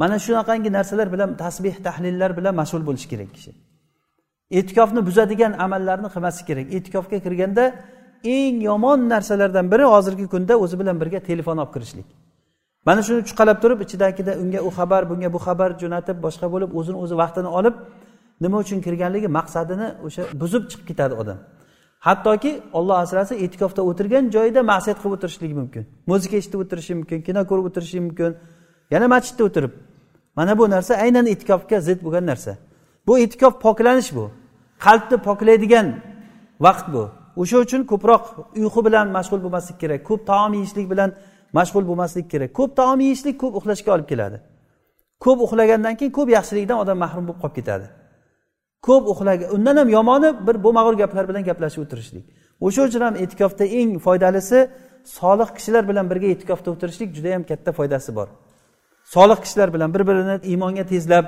mana 0.00 0.16
shunaqangi 0.24 0.70
narsalar 0.78 1.08
bilan 1.14 1.30
tasbeh 1.42 1.76
tahlillar 1.86 2.30
bilan 2.38 2.54
mashg'ul 2.60 2.84
bo'lishi 2.88 3.08
kerak 3.12 3.30
kishi. 3.36 3.50
E'tikofni 4.58 5.00
buzadigan 5.08 5.52
amallarni 5.64 6.08
qilmaslik 6.14 6.46
kerak. 6.50 6.66
E'tikofga 6.76 7.18
kirganda 7.26 7.64
eng 8.36 8.56
yomon 8.68 8.98
narsalardan 9.12 9.66
biri 9.72 9.84
hozirgi 9.94 10.26
kunda 10.34 10.54
o'zi 10.64 10.76
bilan 10.80 10.96
birga 11.02 11.20
telefon 11.30 11.56
olib 11.62 11.72
kirishlik. 11.74 12.08
Mana 12.86 13.00
shuni 13.06 13.20
chuqalab 13.28 13.58
turib 13.62 13.80
ichidagida 13.86 14.32
unga 14.42 14.60
u 14.68 14.70
xabar 14.78 15.02
bunga 15.10 15.28
bu 15.34 15.38
xabar 15.46 15.70
jo'natib 15.82 16.16
boshqa 16.26 16.46
bo'lib 16.54 16.70
o'zini 16.78 16.98
o'zi 17.04 17.14
vaqtini 17.22 17.48
olib 17.58 17.74
nima 18.44 18.56
uchun 18.64 18.78
kirganligi 18.86 19.28
maqsadini 19.38 19.88
o'sha 20.06 20.22
buzib 20.40 20.62
chiqib 20.70 20.86
ketadi 20.90 21.14
odam. 21.22 21.38
Hattoki 22.06 22.52
olloh 22.78 22.96
asrasin 23.04 23.36
e'tikofda 23.44 23.80
o'tirgan 23.90 24.24
joyida 24.36 24.60
ma'siyat 24.72 24.98
qilib 25.00 25.14
o'tirishligi 25.16 25.54
mumkin. 25.60 25.82
Muzika 26.10 26.34
eshitib 26.40 26.60
o'tirishi 26.64 26.92
mumkin 26.98 27.18
kino 27.26 27.40
ko'rib 27.50 27.64
o'tirishi 27.70 27.98
mumkin 28.06 28.32
yana 28.90 29.06
masjidda 29.14 29.42
o'tirib 29.48 29.72
mana 30.36 30.58
bu 30.58 30.70
narsa 30.70 30.94
aynan 30.94 31.26
e'tikofga 31.32 31.80
zid 31.80 32.00
bo'lgan 32.04 32.26
narsa. 32.26 32.52
Bu 33.06 33.18
e'tikof 33.18 33.54
poklanish 33.64 34.10
bu. 34.16 34.30
Qalbni 34.84 35.16
poklaydigan 35.28 35.86
vaqt 36.60 36.86
bu. 36.92 37.04
O'sha 37.40 37.58
uchun 37.64 37.82
ko'proq 37.90 38.22
uyqu 38.60 38.80
bilan 38.86 39.06
mashg'ul 39.16 39.40
bo'lmaslik 39.44 39.76
kerak 39.82 40.00
ko'p 40.08 40.26
taom 40.30 40.52
yeyishlik 40.58 40.86
bilan 40.92 41.10
mashg'ul 41.58 41.84
bo'lmaslik 41.90 42.26
kerak. 42.32 42.50
Ko'p 42.58 42.70
taom 42.76 43.00
yeyishlik 43.00 43.36
ko'p 43.42 43.54
uxlashga 43.58 43.90
olib 43.96 44.08
keladi. 44.12 44.38
Ko'p 45.24 45.38
uxlagandan 45.44 45.94
keyin 45.98 46.12
ko'p 46.18 46.28
yaxshilikdan 46.36 46.78
odam 46.82 46.98
mahrum 47.04 47.24
bo'lib 47.28 47.40
qolib 47.42 47.56
ketadi. 47.58 47.86
Ko'p 48.86 49.04
uxlagan 49.12 49.48
undan 49.56 49.76
ham 49.80 49.88
yomoni 49.96 50.28
bir 50.46 50.56
bo'lmag'ur 50.64 50.94
gaplar 51.02 51.24
bilan 51.30 51.42
gaplashib 51.48 51.80
o'tirishlik. 51.84 52.24
O'sha 52.66 52.82
uchun 52.88 53.02
ham 53.06 53.14
e'tikofda 53.22 53.64
eng 53.80 53.90
foydalisi 54.06 54.58
solih 55.18 55.48
kishilar 55.56 55.82
bilan 55.90 56.06
birga 56.10 56.26
e'tikofda 56.34 56.68
o'tirishlik 56.74 57.10
juda 57.16 57.28
yam 57.34 57.42
katta 57.50 57.70
foydasi 57.78 58.10
bor. 58.18 58.28
Solih 59.14 59.38
kishilar 59.44 59.74
bilan 59.74 59.94
bir 59.94 60.06
birini 60.08 60.36
iymonga 60.50 60.84
tezlab 60.92 61.24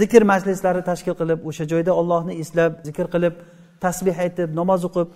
zikr 0.00 0.22
majlislari 0.32 0.82
tashkil 0.90 1.14
qilib 1.20 1.40
o'sha 1.48 1.64
joyda 1.72 1.92
ollohni 2.00 2.34
eslab 2.42 2.72
zikr 2.86 3.06
qilib 3.14 3.34
tasbeh 3.84 4.16
aytib 4.24 4.48
namoz 4.60 4.80
o'qib 4.88 5.08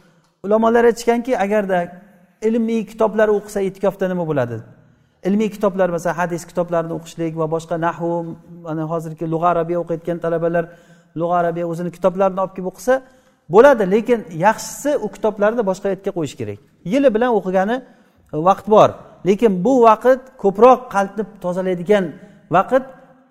ulamolar 0.45 0.85
aytishganki 0.91 1.33
agarda 1.45 1.79
ilmiy 2.49 2.83
kitoblar 2.91 3.29
o'qisa 3.37 3.61
e'tikofda 3.69 4.09
nima 4.13 4.25
bo'ladi? 4.31 4.57
Ilmiy 5.29 5.51
kitoblar 5.57 5.89
masalan 5.97 6.17
hadis 6.23 6.43
kitoblarini 6.51 6.95
o'qishlik 6.99 7.33
va 7.41 7.47
boshqa 7.55 7.77
nahu 7.87 8.09
mana 8.67 8.85
hozirgi 8.93 9.25
lug'a 9.35 9.49
arabiya 9.55 9.79
o'qiyotgan 9.83 10.19
talabalar 10.25 10.65
lug'a 11.21 11.37
arabiya 11.43 11.67
o'zini 11.73 11.91
kitoblarini 11.97 12.41
olib 12.45 12.55
kelib 12.57 12.69
o'qisa 12.73 12.95
bo'ladi 13.55 13.85
lekin 13.95 14.21
yaxshisi 14.47 14.91
u 15.05 15.07
kitoblarni 15.15 15.63
boshqa 15.71 15.87
yerga 15.93 16.11
qo'yish 16.19 16.37
kerak. 16.41 16.59
Yili 16.93 17.09
bilan 17.15 17.31
o'qigani 17.39 17.77
vaqt 18.49 18.67
bor. 18.75 18.91
Lekin 19.29 19.53
bu 19.65 19.75
vaqt 19.89 20.21
ko'proq 20.43 20.81
qalbni 20.95 21.25
tozalaydigan 21.45 22.05
vaqt 22.57 22.85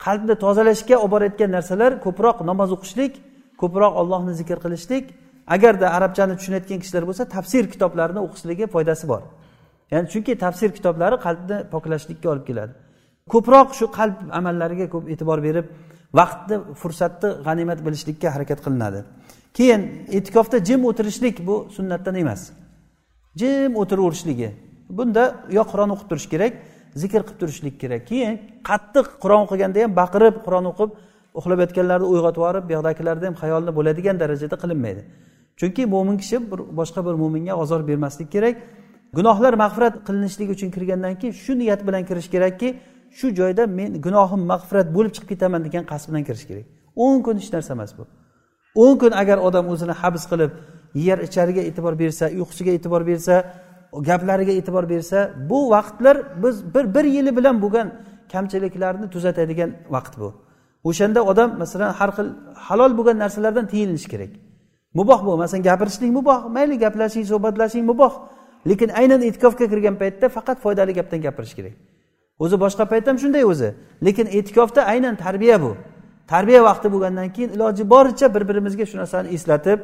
qalbni 0.06 0.36
tozalashga 0.44 0.96
olib 1.04 1.12
borayotgan 1.14 1.50
narsalar 1.58 1.92
ko'proq 2.06 2.38
namoz 2.50 2.70
o'qishlik 2.76 3.14
ko'proq 3.62 3.94
ollohni 4.02 4.34
zikr 4.40 4.58
qilishlik 4.66 5.06
agarda 5.56 5.88
arabchani 5.98 6.34
tushunayotgan 6.40 6.80
kishilar 6.84 7.04
bo'lsa 7.10 7.24
tafsir 7.36 7.64
kitoblarini 7.74 8.22
o'qishligi 8.26 8.66
foydasi 8.76 9.06
bor. 9.12 9.22
Ya'ni 9.92 10.08
chunki 10.14 10.34
tafsir 10.44 10.70
kitoblari 10.78 11.18
qalbni 11.26 11.58
poklashlikka 11.74 12.28
olib 12.34 12.46
keladi. 12.50 12.74
Ko'proq 13.34 13.70
shu 13.80 13.86
qalb 13.98 14.16
amallariga 14.40 14.88
ko'p 14.94 15.06
e'tibor 15.14 15.40
berib 15.48 15.68
vaqtni 16.20 16.56
fursatni 16.82 17.30
g'animat 17.48 17.80
bilishlikka 17.86 18.28
harakat 18.36 18.60
qilinadi. 18.66 19.00
Keyin 19.58 19.82
e'tikofda 20.18 20.58
jim 20.68 20.82
o'tirishlik 20.90 21.36
bu 21.48 21.56
sunnatdan 21.76 22.16
emas. 22.24 22.42
Jim 23.40 23.72
o'tiraverishligi 23.82 24.50
bunda 24.90 25.24
yo 25.58 25.64
qur'on 25.72 25.90
o'qib 25.96 26.08
turish 26.12 26.28
kerak 26.34 26.54
zikr 26.96 27.22
qilib 27.26 27.40
turishlik 27.42 27.76
kerak. 27.82 28.08
Keyin 28.10 28.34
qattiq 28.70 29.06
qur'on 29.24 29.42
o'qiganda 29.46 29.84
ham 29.84 29.92
baqirib 30.02 30.36
qur'on 30.46 30.66
o'qib 30.72 30.90
uxlab 31.40 31.60
yotganlarni 31.64 32.08
uyg'otib 32.14 32.42
yuborib 32.42 32.64
bu 32.70 32.74
yoqdagilarni 32.78 33.26
ham 33.30 33.36
xayolini 33.42 33.74
bo'ladigan 33.78 34.16
darajada 34.22 34.56
qilinmaydi. 34.64 35.02
Chunki 35.60 35.84
mo'min 35.94 36.18
kishi 36.22 36.38
bir 36.52 36.60
boshqa 36.80 37.00
bir 37.08 37.16
mo'minga 37.22 37.54
ozor 37.64 37.82
bermaslik 37.90 38.30
kerak. 38.36 38.56
Gunohlar 39.18 39.54
mag'firat 39.64 39.94
qilinishligi 40.08 40.52
uchun 40.58 40.70
kirgandan 40.76 41.14
keyin 41.22 41.34
shu 41.44 41.54
niyat 41.62 41.82
bilan 41.88 42.04
kirish 42.10 42.30
kerakki 42.34 42.70
shu 43.18 43.28
joyda 43.40 43.64
men 43.80 43.90
gunohim 44.06 44.42
mag'firat 44.52 44.88
bo'lib 44.96 45.12
chiqib 45.16 45.30
ketaman 45.34 45.62
degan 45.68 45.84
qasd 45.92 46.06
bilan 46.10 46.24
kirish 46.28 46.46
kerak. 46.50 46.66
O'n 47.04 47.18
kun 47.26 47.36
hech 47.42 47.52
narsa 47.56 47.74
emas 47.78 47.92
bu. 47.98 48.04
O'n 48.84 48.98
kun 49.02 49.12
agar 49.22 49.38
odam 49.48 49.66
o'zini 49.74 49.94
habs 50.02 50.24
qilib 50.32 50.52
yer 51.08 51.18
ichariga 51.28 51.62
e'tibor 51.70 51.94
bersa 52.02 52.26
uyqusiga 52.40 52.72
e'tibor 52.78 53.02
bersa 53.12 53.36
gaplariga 54.02 54.52
e'tibor 54.52 54.90
bersa 54.90 55.32
bu 55.50 55.70
vaqtlar 55.70 56.44
biz 56.44 56.76
bir 56.76 56.96
bir 56.96 57.04
yili 57.04 57.38
bilan 57.38 57.62
bo'lgan 57.62 57.92
kamchiliklarni 58.32 59.10
tuzatadigan 59.10 59.72
vaqt 59.90 60.18
bu. 60.20 60.34
O'shanda 60.84 61.22
odam 61.22 61.58
masalan 61.58 61.94
har 62.00 62.12
xil 62.18 62.28
halol 62.56 62.98
bo'lgan 62.98 63.18
narsalardan 63.24 63.68
tiyilinishi 63.68 64.10
kerak. 64.10 64.30
Muboh 64.94 65.26
bu. 65.26 65.38
Masalan 65.38 65.64
gapirishlik 65.64 66.12
muboh. 66.18 66.50
Mayli 66.50 66.78
gaplashing 66.80 67.26
suhbatlashing 67.32 67.86
muboh. 67.86 68.14
Lekin 68.70 68.90
aynan 68.90 69.22
e'tikofga 69.22 69.66
kirgan 69.72 69.96
paytda 70.02 70.30
faqat 70.30 70.58
foydali 70.64 70.94
gapdan 70.94 71.22
gapirish 71.22 71.54
kerak. 71.58 71.76
O'zi 72.40 72.56
boshqa 72.64 72.86
payt 72.92 73.08
ham 73.08 73.18
shunday 73.24 73.44
o'zi. 73.52 73.70
Lekin 74.06 74.28
e'tikofda 74.38 74.82
aynan 74.94 75.16
tarbiya 75.16 75.62
bu. 75.62 75.72
Tarbiya 76.28 76.64
vaqti 76.64 76.88
bo'lgandan 76.94 77.30
keyin 77.36 77.50
iloji 77.50 77.90
boricha 77.90 78.28
bir 78.36 78.44
birimizga 78.50 78.86
shu 78.86 78.98
narsani 78.98 79.28
eslatib 79.36 79.80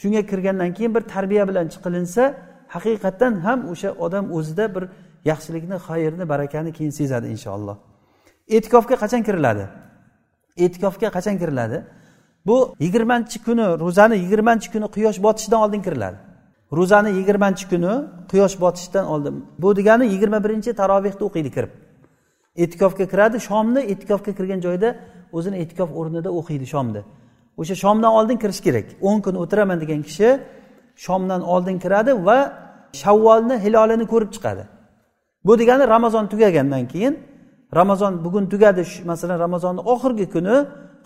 shunga 0.00 0.22
kirgandan 0.30 0.70
keyin 0.76 0.94
bir 0.94 1.00
tarbiya 1.14 1.48
bilan 1.48 1.66
chiqilinsa 1.72 2.34
haqiqatdan 2.74 3.32
ham 3.46 3.58
o'sha 3.72 3.90
odam 4.04 4.24
o'zida 4.36 4.66
bir 4.74 4.84
yaxshilikni 5.30 5.76
xayrni 5.86 6.24
barakani 6.32 6.70
keyin 6.76 6.92
sezadi 7.00 7.26
inshaalloh. 7.34 7.76
E'tikofga 8.56 8.96
qachon 9.02 9.22
kiriladi? 9.28 9.64
E'tikofga 10.64 11.08
qachon 11.16 11.36
kiriladi? 11.42 11.78
Bu 12.48 12.56
yigirmanchi 12.84 13.38
kuni 13.46 13.66
ro'zani 13.84 14.16
yigirmanchi 14.24 14.68
kuni 14.74 14.86
quyosh 14.96 15.18
botishidan 15.26 15.60
oldin 15.64 15.82
kiriladi. 15.86 16.18
Ro'zani 16.78 17.10
yigirmanchi 17.18 17.64
kuni 17.72 17.92
quyosh 18.30 18.56
botishidan 18.62 19.06
oldin. 19.12 19.34
Bu 19.62 19.68
degani 19.78 20.04
yigirma 20.14 20.38
birinchi 20.44 20.70
tarovehni 20.80 21.22
o'qiydi 21.28 21.50
kirib. 21.56 21.72
E'tikofga 22.62 23.04
kiradi 23.12 23.38
shomni 23.48 23.80
e'tikofga 23.92 24.32
kirgan 24.38 24.60
joyda 24.66 24.88
o'zini 25.36 25.56
e'tikof 25.62 25.90
o'rnida 26.00 26.30
o'qiydi 26.38 26.66
shomni. 26.74 27.02
O'sha 27.60 27.74
shomdan 27.82 28.12
oldin 28.18 28.36
kirish 28.42 28.60
kerak. 28.66 28.86
o'n 29.08 29.18
kun 29.24 29.34
o'tiraman 29.42 29.78
degan 29.82 30.02
kishi 30.08 30.28
shomdan 30.96 31.42
oldin 31.42 31.78
kiradi 31.78 32.26
va 32.26 32.38
shavvolni 32.92 33.56
hilolini 33.64 34.06
ko'rib 34.12 34.30
chiqadi. 34.34 34.64
Bu 35.44 35.58
degani 35.58 35.88
ramazon 35.88 36.26
tugagandan 36.26 36.88
keyin 36.88 37.14
ramazon 37.74 38.24
bugun 38.24 38.46
tugadi 38.46 38.82
masalan 39.04 39.38
ramazonni 39.38 39.80
oxirgi 39.80 40.26
kuni 40.34 40.54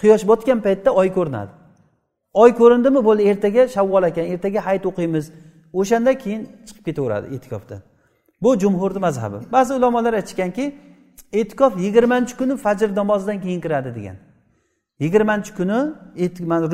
quyosh 0.00 0.24
botgan 0.30 0.60
paytda 0.66 0.90
oy 0.90 1.08
ko'rinadi. 1.16 1.50
Oy 2.42 2.50
ko'rindimi 2.60 3.00
bo'ldi 3.08 3.22
ertaga 3.30 3.68
shavvol 3.74 4.04
ekan 4.10 4.24
ertaga 4.34 4.60
hayit 4.66 4.84
o'qiymiz. 4.90 5.24
O'shanda 5.80 6.12
keyin 6.22 6.42
chiqib 6.66 6.84
ketaveradi 6.88 7.26
e'tikofdan. 7.34 7.80
Bu 8.42 8.50
jumhurni 8.62 9.00
mazhabi. 9.06 9.38
Ba'zi 9.52 9.72
ulamolar 9.78 10.14
aytishganki 10.20 10.64
e'tikof 11.40 11.72
yigirmanchi 11.84 12.34
kuni 12.40 12.54
fajr 12.64 12.88
namozidan 13.00 13.38
keyin 13.44 13.60
kiradi 13.64 13.90
degan. 13.98 14.16
Yigirmanchi 15.04 15.50
kuni 15.58 15.78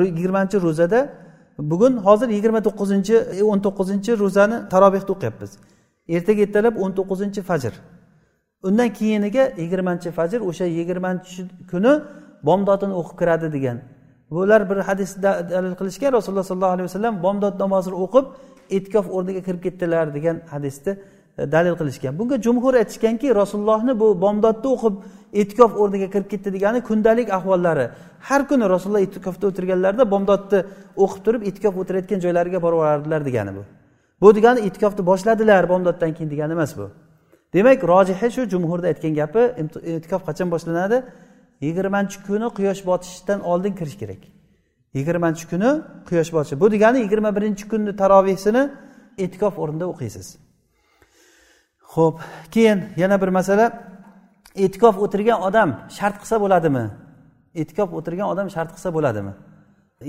yigirmanchi 0.09 0.57
ro'zada 0.65 0.99
bugun 1.57 1.97
hozir 1.97 2.29
yigirma 2.29 2.61
to'qqizinchi 2.67 3.15
e, 3.39 3.43
o'n 3.43 3.59
to'qqizinchi 3.65 4.11
ro'zani 4.23 4.57
tarobehda 4.73 5.11
o'qiyapmiz 5.15 5.51
ertaga 6.15 6.41
ertalab 6.47 6.75
o'n 6.83 6.91
to'qqizinchi 6.97 7.41
fajr. 7.49 7.73
Undan 8.67 8.89
keyiniga 8.99 9.43
yigirmanchi 9.61 10.09
fajr 10.17 10.39
o'sha 10.49 10.65
yigirmanchi 10.65 11.41
kuni 11.71 11.93
bomdodini 12.47 12.93
o'qib 13.01 13.15
kiradi 13.21 13.47
degan. 13.55 13.77
Bular 14.31 14.61
bir 14.69 14.77
hadisda 14.89 15.31
dalil 15.49 15.75
qilishgan 15.79 16.11
rasululloh 16.17 16.45
sollallohu 16.51 16.75
alayhi 16.75 16.87
vasallam 16.89 17.15
bomdod 17.25 17.55
namozini 17.63 17.95
o'qib 18.05 18.25
e'tikof 18.75 19.05
o'rniga 19.15 19.41
kirib 19.47 19.61
ketdilar 19.65 20.05
degan 20.17 20.37
hadisni 20.53 20.91
E, 21.37 21.51
dalil 21.51 21.75
qilishgan. 21.79 22.19
Bunga 22.19 22.41
jumhur 22.41 22.73
aytishganki 22.73 23.35
rasulullohni 23.35 23.99
bu 23.99 24.21
bomdodda 24.21 24.67
o'qib 24.75 24.95
e'tikof 25.41 25.71
o'rniga 25.81 26.07
kirib 26.13 26.27
ketdi 26.33 26.53
degani 26.55 26.79
kundalik 26.89 27.33
ahvollari. 27.37 27.85
Har 28.27 28.41
kuni 28.49 28.69
rasululloh 28.69 29.03
e'tikofda 29.07 29.47
o'tirganlarida 29.51 30.05
bomdodni 30.13 30.59
o'qib 31.03 31.21
turib 31.25 31.41
e'tikof 31.49 31.73
o'tirayotgan 31.81 32.19
joylariga 32.25 32.59
borib 32.65 32.77
borardilar 32.81 33.25
degani 33.29 33.51
bu. 33.57 33.63
Bu 34.21 34.35
degani 34.37 34.59
e'tikofni 34.67 35.05
boshladilar 35.11 35.69
bomdoddan 35.69 36.11
keyin 36.13 36.29
degani 36.33 36.53
emas 36.57 36.77
bu. 36.77 36.85
Demak 37.53 37.83
rojihi 37.91 38.27
shu 38.35 38.41
jumhurni 38.53 38.87
aytgan 38.91 39.13
gapi 39.21 39.41
e'tikof 39.95 40.21
qachon 40.27 40.47
boshlanadi? 40.53 40.97
Yigirmanchi 41.65 42.17
kuni 42.27 42.47
quyosh 42.57 42.81
botishidan 42.89 43.39
oldin 43.51 43.73
kirish 43.79 43.97
kerak. 44.01 44.21
Yigirmanchi 44.97 45.45
kuni 45.51 45.69
quyosh 46.09 46.31
botishi 46.35 46.55
bu 46.61 46.71
degani 46.75 46.97
yigirma 47.05 47.35
birinchi 47.37 47.65
kunni 47.71 47.91
tarovehsini 48.01 48.63
e'tikof 49.23 49.53
o'rnida 49.63 49.85
o'qiysiz. 49.93 50.27
Ho'p 51.95 52.15
keyin 52.53 52.79
yana 53.01 53.15
bir 53.21 53.27
masala. 53.39 53.65
E'tikof 54.63 54.95
o'tirgan 55.05 55.39
odam 55.47 55.69
shart 55.97 56.15
qilsa 56.21 56.35
bo'ladimi? 56.43 56.85
E'tikof 57.61 57.89
o'tirgan 57.97 58.27
odam 58.33 58.47
shart 58.55 58.69
qilsa 58.75 58.89
bo'ladimi? 58.97 59.33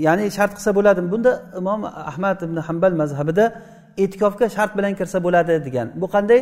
Ya'ni 0.05 0.23
shart 0.37 0.51
qilsa 0.57 0.71
bo'ladimi? 0.77 1.07
Bunda 1.13 1.31
imom 1.59 1.81
ahmad 2.11 2.37
ibn 2.47 2.57
hambal 2.67 2.93
mazhabida 3.01 3.45
e'tikofga 4.03 4.49
shart 4.55 4.71
bilan 4.77 4.93
kirsa 4.99 5.17
bo'ladi 5.25 5.53
degan. 5.67 5.87
Bu 6.01 6.07
qanday? 6.15 6.39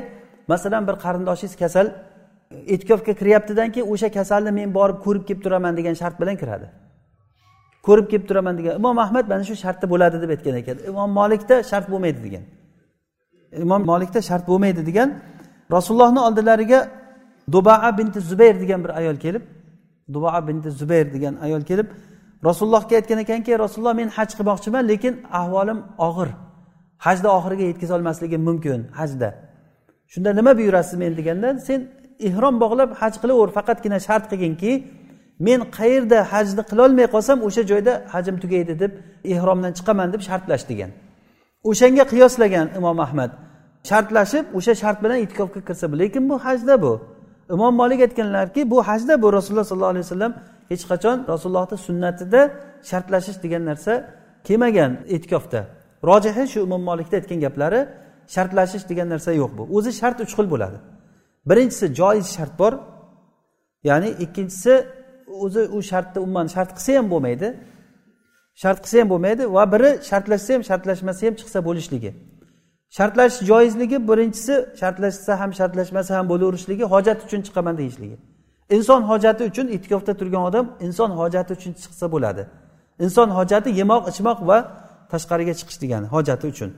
Masalan 0.48 0.88
bir 0.88 0.96
qarindoshingiz 1.04 1.56
kasal 1.64 1.88
e'tikofga 2.74 3.14
kiryaptidan 3.20 3.68
keyin 3.74 3.88
o'sha 3.94 4.10
kasalni 4.18 4.52
men 4.60 4.70
borib 4.78 4.98
ko'rib 5.06 5.24
kelib 5.28 5.42
turaman 5.46 5.74
degan 5.80 5.96
shart 6.02 6.16
bilan 6.22 6.36
kiradi. 6.42 6.68
Ko'rib 7.88 8.08
kelib 8.12 8.26
turaman 8.30 8.54
degan. 8.60 8.74
Imom 8.82 8.98
ahmad 9.06 9.26
mana 9.32 9.44
shu 9.50 9.56
shartda 9.64 9.86
bo'ladi 9.94 10.17
deb 10.24 10.30
aytgan 10.36 10.56
ekan. 10.62 10.78
Imom 10.91 11.10
molikda 11.20 11.56
shart 11.72 11.86
bo'lmaydi 11.91 12.20
degan. 12.28 12.44
Imom 13.65 13.82
molikda 13.91 14.20
shart 14.30 14.44
bo'lmaydi 14.50 14.82
degan 14.89 15.10
rasulullohni 15.76 16.20
oldilariga 16.28 16.80
dubaa 17.54 17.98
binti 17.98 18.20
zubayr 18.30 18.56
degan 18.64 18.80
bir 18.84 18.92
ayol 19.00 19.18
kelib 19.26 19.44
dubaa 20.14 20.40
binti 20.48 20.70
zubayr 20.80 21.08
degan 21.16 21.34
ayol 21.46 21.64
kelib 21.70 21.88
rasulullohga 22.48 22.96
aytgan 23.00 23.20
ekanki 23.26 23.52
rasululloh 23.66 23.96
men 24.02 24.10
haj 24.18 24.30
qilmoqchiman 24.38 24.84
lekin 24.92 25.14
ahvolim 25.40 25.80
og'ir. 26.08 26.30
Hajni 27.06 27.30
oxiriga 27.38 27.66
yetkazolmasligim 27.72 28.42
mumkin 28.50 28.82
hajda. 29.00 29.30
Shunda 30.14 30.30
nima 30.40 30.52
buyurasiz 30.60 30.96
men? 31.02 31.12
deganda 31.20 31.50
sen 31.68 31.80
ehrom 32.28 32.56
bog'lab 32.64 32.90
haj 33.02 33.14
qilaver 33.22 33.50
faqatgina 33.58 34.00
shart 34.08 34.26
qilginki 34.32 34.72
men 35.48 35.60
qayerda 35.78 36.20
hajni 36.34 36.64
qilolmay 36.72 37.08
qolsam 37.16 37.38
o'sha 37.48 37.64
joyda 37.72 37.94
hajim 38.14 38.36
tugaydi 38.44 38.74
deb 38.84 38.92
ehromdan 39.34 39.72
chiqaman 39.78 40.08
deb 40.14 40.22
shartlash 40.28 40.66
degan. 40.72 40.92
O'shanga 41.70 42.04
qiyoslagan 42.12 42.68
imom 42.80 42.98
ahmad. 43.06 43.32
Shartlashib 43.89 44.46
o'sha 44.58 44.74
shart 44.82 44.98
bilan 45.04 45.19
itkofga 45.26 45.62
kirsa 45.67 45.86
lekin 46.02 46.24
bu 46.30 46.36
hajda 46.46 46.82
bu. 46.82 46.93
Imom 47.56 47.74
molik 47.82 48.00
aytganlarki 48.06 48.62
bu 48.72 48.78
hajda 48.89 49.22
bu 49.22 49.34
rasululloh 49.34 49.67
sollallohu 49.72 49.93
alayhi 49.96 50.06
vasallam 50.08 50.34
hech 50.72 50.84
qachon 50.91 51.17
rasulullohni 51.32 51.78
sunnatida 51.88 52.41
shartlashish 52.89 53.38
degan 53.43 53.63
narsa 53.69 53.93
kelmagan 54.48 54.91
e'tikofda. 55.15 55.62
Rojihi 56.10 56.43
shu 56.54 56.60
imom 56.67 56.82
molikni 56.89 57.15
aytgan 57.19 57.39
gaplari 57.46 57.82
shartlashish 58.36 58.86
degan 58.89 59.08
narsa 59.13 59.32
yo'q 59.41 59.52
bu. 59.58 59.63
O'zi 59.78 59.91
shart 60.00 60.17
uch 60.24 60.34
xil 60.38 60.48
bo'ladi. 60.54 60.78
Birinchisi 61.50 61.86
joiz 62.00 62.28
shart 62.36 62.54
bor. 62.62 62.74
Ya'ni 63.89 64.10
ikkinchisi 64.24 64.74
o'zi 65.43 65.62
u 65.78 65.80
shartni 65.89 66.19
umuman 66.26 66.48
shart 66.56 66.72
qilsa 66.78 66.91
ham 66.98 67.08
bo'lmaydi. 67.13 67.48
Shart 68.62 68.80
qilsa 68.84 68.96
ham 69.02 69.10
bo'lmaydi 69.13 69.43
va 69.56 69.63
biri 69.74 69.89
shartlashsa 70.10 70.52
ham 70.56 70.63
shartlashmasa 70.69 71.22
ham 71.28 71.36
chiqsa 71.39 71.60
bo'lishligi. 71.67 72.12
Shartlashish 72.97 73.41
joizligi 73.49 73.97
birinchisi 74.10 74.53
shartlashsa 74.82 75.39
ham 75.41 75.51
shartlashmasa 75.60 76.12
ham 76.17 76.25
bo'laverishligi 76.32 76.86
hojat 76.93 77.19
uchun 77.25 77.41
chiqaman 77.47 77.75
deyishligi. 77.82 78.17
Inson 78.75 79.01
hojati 79.12 79.43
uchun 79.51 79.67
e'tikofda 79.75 80.13
turgan 80.19 80.43
odam 80.49 80.65
inson 80.88 81.12
hojati 81.19 81.51
uchun 81.58 81.73
chiqsa 81.84 82.06
bo'ladi. 82.13 82.43
Inson 83.06 83.29
hojati 83.38 83.69
yemoq 83.79 84.03
ichmoq 84.12 84.39
va 84.49 84.58
tashqariga 85.12 85.53
chiqish 85.60 85.79
degani 85.84 86.08
hojati 86.15 86.45
uchun. 86.53 86.69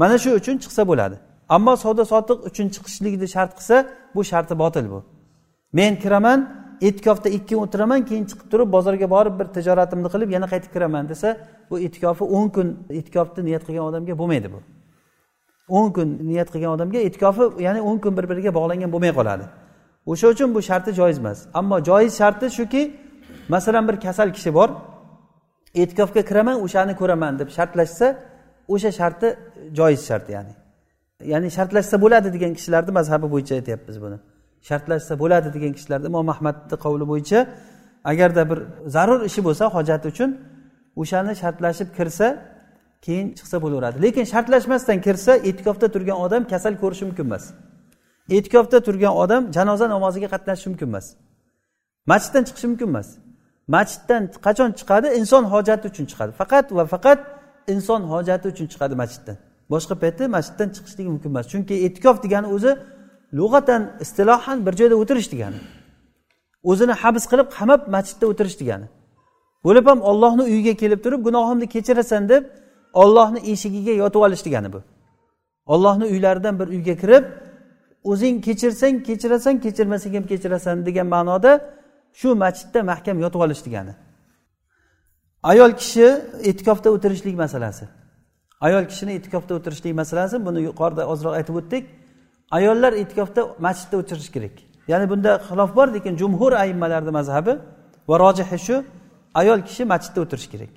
Mana 0.00 0.16
shu 0.22 0.30
uchun 0.40 0.56
chiqsa 0.62 0.82
bo'ladi. 0.90 1.16
Ammo 1.56 1.72
savdo 1.84 2.02
sotiq 2.12 2.38
uchun 2.48 2.66
chiqishlikni 2.74 3.28
shart 3.34 3.52
qilsa 3.58 3.76
bu 4.14 4.20
sharti 4.30 4.54
botil 4.62 4.86
bu. 4.92 4.98
Men 5.78 5.92
kiraman 6.02 6.38
e'tikofda 6.86 7.28
ikki 7.36 7.54
kun 7.54 7.62
o'tiraman 7.64 8.00
keyin 8.08 8.24
chiqib 8.30 8.48
turib 8.52 8.68
bozorga 8.76 9.06
borib 9.14 9.34
bir 9.40 9.46
tijoratimni 9.56 10.08
qilib 10.14 10.30
yana 10.36 10.46
qaytib 10.52 10.70
kiraman 10.74 11.04
desa 11.12 11.28
bu 11.70 11.74
e'tikofi 11.86 12.24
o'n 12.36 12.46
kun 12.56 12.68
e'tikofni 12.98 13.40
niyat 13.48 13.62
qilgan 13.66 13.84
odamga 13.90 14.14
bo'lmaydi 14.20 14.48
bu. 14.54 14.60
O'n 15.68 15.92
kun 15.96 16.08
niyat 16.28 16.48
qilgan 16.52 16.70
odamga 16.76 16.98
e'tikofi 17.08 17.44
ya'ni 17.66 17.80
o'n 17.88 17.98
kun 18.04 18.12
bir 18.18 18.24
biriga 18.30 18.50
bog'langan 18.58 18.90
bo'lmay 18.94 19.12
qoladi. 19.18 19.44
O'sha 20.12 20.26
uchun 20.34 20.48
bu 20.54 20.60
sharti 20.68 20.90
joiz 21.00 21.18
emas 21.22 21.38
ammo 21.60 21.76
joiz 21.88 22.12
sharti 22.20 22.46
shuki 22.58 22.82
masalan 23.54 23.84
bir 23.88 23.96
kasal 24.06 24.28
kishi 24.36 24.50
bor 24.58 24.68
e'tikofga 25.82 26.22
kiraman 26.28 26.56
o'shani 26.64 26.94
ko'raman 27.00 27.32
deb 27.40 27.48
shartlashsa 27.56 28.06
o'sha 28.74 28.90
sharti 29.00 29.28
joiz 29.78 30.00
shart 30.08 30.26
ya'ni. 30.36 30.52
Ya'ni 31.32 31.48
shartlashsa 31.56 31.94
bo'ladi 32.04 32.28
degan 32.36 32.52
kishilarni 32.58 32.92
mazhabi 32.98 33.26
bo'yicha 33.34 33.54
aytyapmiz 33.58 33.96
buni. 34.04 34.18
Shartlashsa 34.68 35.14
bo'ladi 35.22 35.48
degan 35.56 35.72
kishilarni 35.76 36.06
imom 36.12 36.28
ahmadni 36.34 36.76
qavli 36.84 37.04
bo'yicha 37.12 37.38
agarda 38.12 38.42
bir 38.50 38.58
zarur 38.94 39.20
ishi 39.28 39.40
bo'lsa 39.46 39.64
hojati 39.76 40.06
uchun 40.12 40.30
o'shani 41.02 41.32
shartlashib 41.42 41.88
kirsa 41.98 42.26
keyin 43.06 43.26
chiqsa 43.38 43.56
bo'laveradi. 43.64 43.96
Lekin 44.04 44.24
shartlashmasdan 44.32 44.98
kirsa 45.06 45.32
e'tikofda 45.48 45.86
turgan 45.94 46.18
odam 46.24 46.42
kasal 46.52 46.74
ko'rishi 46.82 47.04
mumkin 47.08 47.24
emas. 47.30 47.44
E'tikofda 48.36 48.78
turgan 48.86 49.14
odam 49.22 49.42
janoza 49.56 49.86
namoziga 49.94 50.28
qatnashishi 50.34 50.68
mumkin 50.72 50.88
emas. 50.92 51.06
Masjiddan 52.10 52.42
chiqishi 52.48 52.66
mumkin 52.72 52.88
emas. 52.92 53.08
Masjiddan 53.74 54.22
qachon 54.46 54.70
chiqadi? 54.78 55.08
Inson 55.20 55.44
hojati 55.52 55.84
uchun 55.90 56.04
chiqadi. 56.10 56.32
Faqat 56.40 56.66
va 56.76 56.84
faqat 56.94 57.18
inson 57.74 58.02
hojati 58.12 58.46
uchun 58.52 58.66
chiqadi 58.72 58.94
masjiddan. 59.02 59.36
Boshqa 59.72 59.94
paytda 60.02 60.24
masjiddan 60.36 60.68
chiqishligi 60.76 61.08
mumkin 61.14 61.30
emas. 61.34 61.46
Chunki 61.52 61.74
e'tikof 61.86 62.16
degani 62.24 62.48
o'zi 62.56 62.72
lug'atan 63.38 63.82
istilohan 64.04 64.58
bir 64.66 64.74
joyda 64.80 64.96
o'tirish 65.02 65.28
degani. 65.34 65.58
O'zini 66.70 66.94
habs 67.02 67.24
qilib 67.30 67.48
qamab 67.58 67.80
masjidda 67.94 68.24
o'tirish 68.32 68.56
degani. 68.62 68.86
Bo'lib 69.66 69.86
ham 69.90 70.00
ollohni 70.10 70.44
uyiga 70.52 70.74
kelib 70.82 71.00
turib 71.04 71.20
gunohimni 71.28 71.66
kechirasan 71.74 72.22
deb 72.32 72.42
ollohni 73.02 73.40
eshigiga 73.52 73.94
yotib 74.02 74.20
olish 74.26 74.42
degani 74.46 74.68
bu. 74.74 74.80
Ollohni 75.72 76.04
uylaridan 76.12 76.54
bir 76.60 76.68
uyga 76.74 76.94
kirib 77.02 77.24
o'zing 78.10 78.36
kechirsang 78.46 78.96
kechirasan 79.08 79.54
kechirmasang 79.64 80.14
ham 80.16 80.24
kechirasan 80.30 80.76
degan 80.86 81.06
ma'noda 81.14 81.52
shu 82.20 82.28
masjidda 82.44 82.80
mahkam 82.90 83.16
yotib 83.24 83.40
olish 83.46 83.62
degani. 83.66 83.92
Ayol 85.50 85.72
kishi 85.80 86.06
e'tikofda 86.48 86.88
o'tirishlik 86.96 87.36
masalasi. 87.44 87.84
Ayol 88.66 88.84
kishini 88.90 89.12
e'tikofda 89.18 89.52
o'tirishlik 89.58 89.94
masalasi 90.00 90.36
buni 90.46 90.60
yuqorida 90.68 91.02
ozroq 91.12 91.34
aytib 91.38 91.54
o'tdik. 91.60 91.84
Ayollar 92.58 92.92
e'tikofda 93.02 93.40
masjidda 93.66 93.96
o'tirishi 94.02 94.30
kerak. 94.36 94.54
Ya'ni 94.90 95.06
bunda 95.12 95.30
xilof 95.48 95.70
bor 95.78 95.88
lekin 95.96 96.14
jumhur 96.20 96.52
ayimmalarni 96.62 97.12
mazhabi 97.18 97.52
va 98.08 98.14
rojihi 98.24 98.58
shu 98.66 98.76
ayol 99.40 99.60
kishi 99.68 99.82
masjidda 99.92 100.18
o'tirishi 100.24 100.50
kerak. 100.54 100.72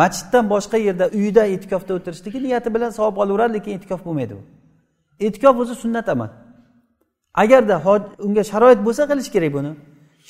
Masjiddan 0.00 0.44
boshqa 0.52 0.76
yerda 0.86 1.06
uyida 1.18 1.42
e'tikofda 1.54 1.92
o'tirishligi 1.98 2.38
niyati 2.46 2.68
bilan 2.74 2.90
savob 2.98 3.16
olaveradi 3.22 3.52
lekin 3.56 3.72
e'tikof 3.76 4.00
bo'lmaydi 4.06 4.34
u 4.40 4.42
e'tikof 5.20 5.56
o'zi 5.62 5.74
sunnat 5.74 6.08
amal. 6.08 6.30
Agarda 7.42 7.76
unga 8.26 8.42
sharoit 8.52 8.80
bo'lsa 8.86 9.02
qilish 9.10 9.30
kerak 9.34 9.52
buni. 9.56 9.72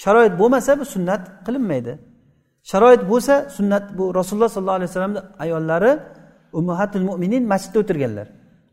Sharoit 0.03 0.35
bo'lmasa 0.41 0.71
bu 0.81 0.85
sunnat 0.95 1.23
qilinmaydi. 1.47 1.93
Sharoit 2.71 3.03
bo'lsa 3.11 3.35
sunnat 3.57 3.85
bu 3.99 4.05
rasululloh 4.19 4.51
sollallohu 4.55 4.79
alayhi 4.81 4.91
vasallamni 4.91 5.21
ayollari 5.45 5.93
ummahatul 6.59 7.05
mo'minin 7.09 7.43
masjidda 7.53 7.79
o'tirganlar. 7.83 8.27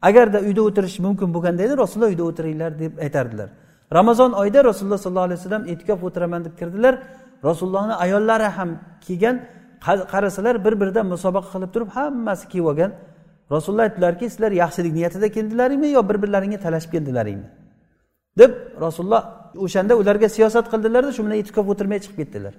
Agarda 0.08 0.40
uyda 0.48 0.62
o'tirish 0.68 0.98
mumkin 1.06 1.30
bo'lganda 1.36 1.62
edi 1.68 1.74
rasululloh 1.84 2.10
uyda 2.14 2.24
o'tiringlar 2.30 2.72
deb 2.84 2.94
aytardilar. 3.06 3.50
Ramazon 3.98 4.32
oyida 4.42 4.60
rasululloh 4.70 5.00
sollallohu 5.04 5.28
alayhi 5.30 5.40
vasallam 5.42 5.64
e'tikof 5.72 6.00
o'tiraman 6.08 6.42
deb 6.46 6.54
kirdilar. 6.60 6.94
Rasulullohni 7.50 7.96
ayollari 8.06 8.48
ham 8.58 8.70
kelgan 9.06 9.36
qarasalar 10.14 10.56
bir 10.66 10.74
biridan 10.82 11.06
musobaqa 11.14 11.50
qilib 11.54 11.72
turib 11.76 11.90
hammasi 11.98 12.46
kiyib 12.52 12.66
olgan. 12.72 12.92
Rasululloh 13.52 13.84
aytdilarki 13.88 14.26
sizlar 14.30 14.52
yaxshilik 14.64 14.94
niyatida 14.94 15.28
keldilaringmi 15.36 15.88
yo 15.98 16.02
bir 16.10 16.18
birlaringga 16.24 16.60
talashib 16.66 16.92
keldilaringmi? 16.96 17.48
Deb 18.38 18.52
rasululloh 18.82 19.24
o'shanda 19.66 19.94
ularga 20.02 20.30
siyosat 20.30 20.66
qildilarda 20.74 21.12
shu 21.16 21.22
bilan 21.26 21.38
e'tikof 21.42 21.66
o'tirmay 21.74 22.00
chiqib 22.04 22.18
ketdilar. 22.22 22.54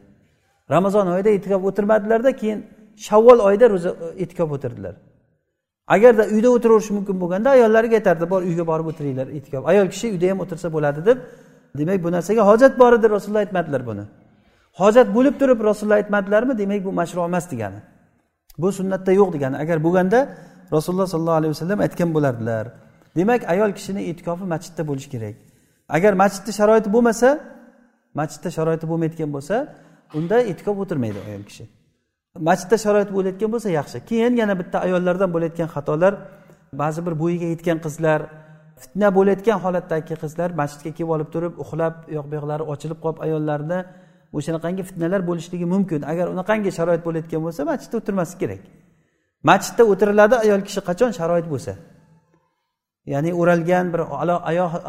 Ramazon 0.74 1.06
oyida 1.14 1.30
e'tikof 1.36 1.62
o'tirmadilarda 1.68 2.30
keyin 2.40 2.58
shavvol 3.06 3.38
oyida 3.48 3.66
ro'za 3.74 3.90
e'tikof 4.22 4.50
o'tirdilar. 4.56 4.94
Agarda 5.94 6.24
uyda 6.34 6.48
o'tiraverish 6.56 6.90
mumkin 6.96 7.16
bo'lganda 7.22 7.48
ayollariga 7.56 7.96
aytardi 8.00 8.30
bor 8.32 8.40
uyga 8.50 8.64
borib 8.70 8.86
o'tiringlar 8.92 9.26
e'tikof. 9.36 9.62
Ayol 9.70 9.86
kishi 9.94 10.06
uyda 10.14 10.26
ham 10.30 10.38
o'tirsa 10.44 10.68
bo'ladi 10.76 11.00
deb 11.08 11.18
demak 11.78 11.98
bu 12.04 12.12
narsaga 12.16 12.42
hojat 12.50 12.78
bor 12.82 12.92
edi 12.98 13.06
rasululloh 13.14 13.42
aytmadilar 13.46 13.82
buni. 13.90 14.04
Hojat 14.80 15.08
bo'lib 15.16 15.34
turib 15.40 15.58
rasululloh 15.68 15.98
aytmadilarmi 16.02 16.54
demak 16.62 16.80
bu 16.84 16.92
mashru 17.00 17.20
emas 17.30 17.44
degani. 17.52 17.80
Bu 18.62 18.68
sunnatda 18.78 19.12
yo'q 19.20 19.30
degani. 19.36 19.56
Agar 19.64 19.78
bo'lganda 19.86 20.18
rasululloh 20.76 21.08
sollallohu 21.12 21.38
alayhi 21.40 21.52
vasallam 21.54 21.78
aytgan 21.86 22.10
bo'lardilar. 22.16 22.64
Demak 23.18 23.40
ayol 23.52 23.70
kishini 23.78 24.02
e'tikofi 24.10 24.44
masjidda 24.54 24.82
bo'lishi 24.90 25.08
kerak. 25.14 25.36
Agar 25.96 26.12
masjidni 26.22 26.52
sharoiti 26.58 26.88
bo'lmasa 26.94 27.28
masjidda 28.20 28.50
sharoiti 28.56 28.86
bo'lmayotgan 28.90 29.30
bo'lsa 29.36 29.56
unda 30.18 30.36
e'tikof 30.50 30.76
o'tirmaydi 30.82 31.20
ayol 31.28 31.44
kishi. 31.48 31.64
Masjidda 32.48 32.76
sharoit 32.84 33.10
bo'layotgan 33.16 33.50
bo'lsa 33.54 33.68
yaxshi. 33.78 33.98
Keyin 34.10 34.32
yana 34.42 34.54
bitta 34.60 34.76
ayollardan 34.86 35.30
bo'layotgan 35.34 35.68
xatolar. 35.74 36.12
Ba'zi 36.82 37.00
bir 37.06 37.14
bo'yiga 37.22 37.46
yetgan 37.54 37.78
qizlar 37.84 38.20
fitna 38.82 39.08
bo'layotgan 39.16 39.58
holatdagi 39.64 40.16
qizlar 40.22 40.48
masjidga 40.60 40.90
kelib 40.96 41.10
olib 41.16 41.28
turib 41.34 41.54
uxlab 41.64 41.94
u 42.08 42.12
yoq 42.16 42.26
bu 42.30 42.34
yoqlari 42.38 42.64
ochilib 42.72 42.98
qolib 43.04 43.20
ayollarni 43.26 43.78
o'shanaqangi 44.36 44.82
fitnalar 44.88 45.20
bo'lishligi 45.28 45.66
mumkin. 45.74 46.00
Agar 46.12 46.26
unaqangi 46.34 46.70
sharoit 46.78 47.02
bo'layotgan 47.06 47.40
bo'lsa 47.46 47.60
masjidda 47.70 47.96
o'tirmaslik 48.00 48.38
kerak. 48.42 48.62
Masjidda 49.50 49.82
o'tiriladi 49.92 50.34
ayol 50.44 50.60
kishi 50.66 50.80
qachon 50.88 51.10
sharoit 51.18 51.46
bo'lsa? 51.52 51.72
Ya'ni 53.12 53.30
o'ralgan 53.40 53.86
bir 53.92 54.00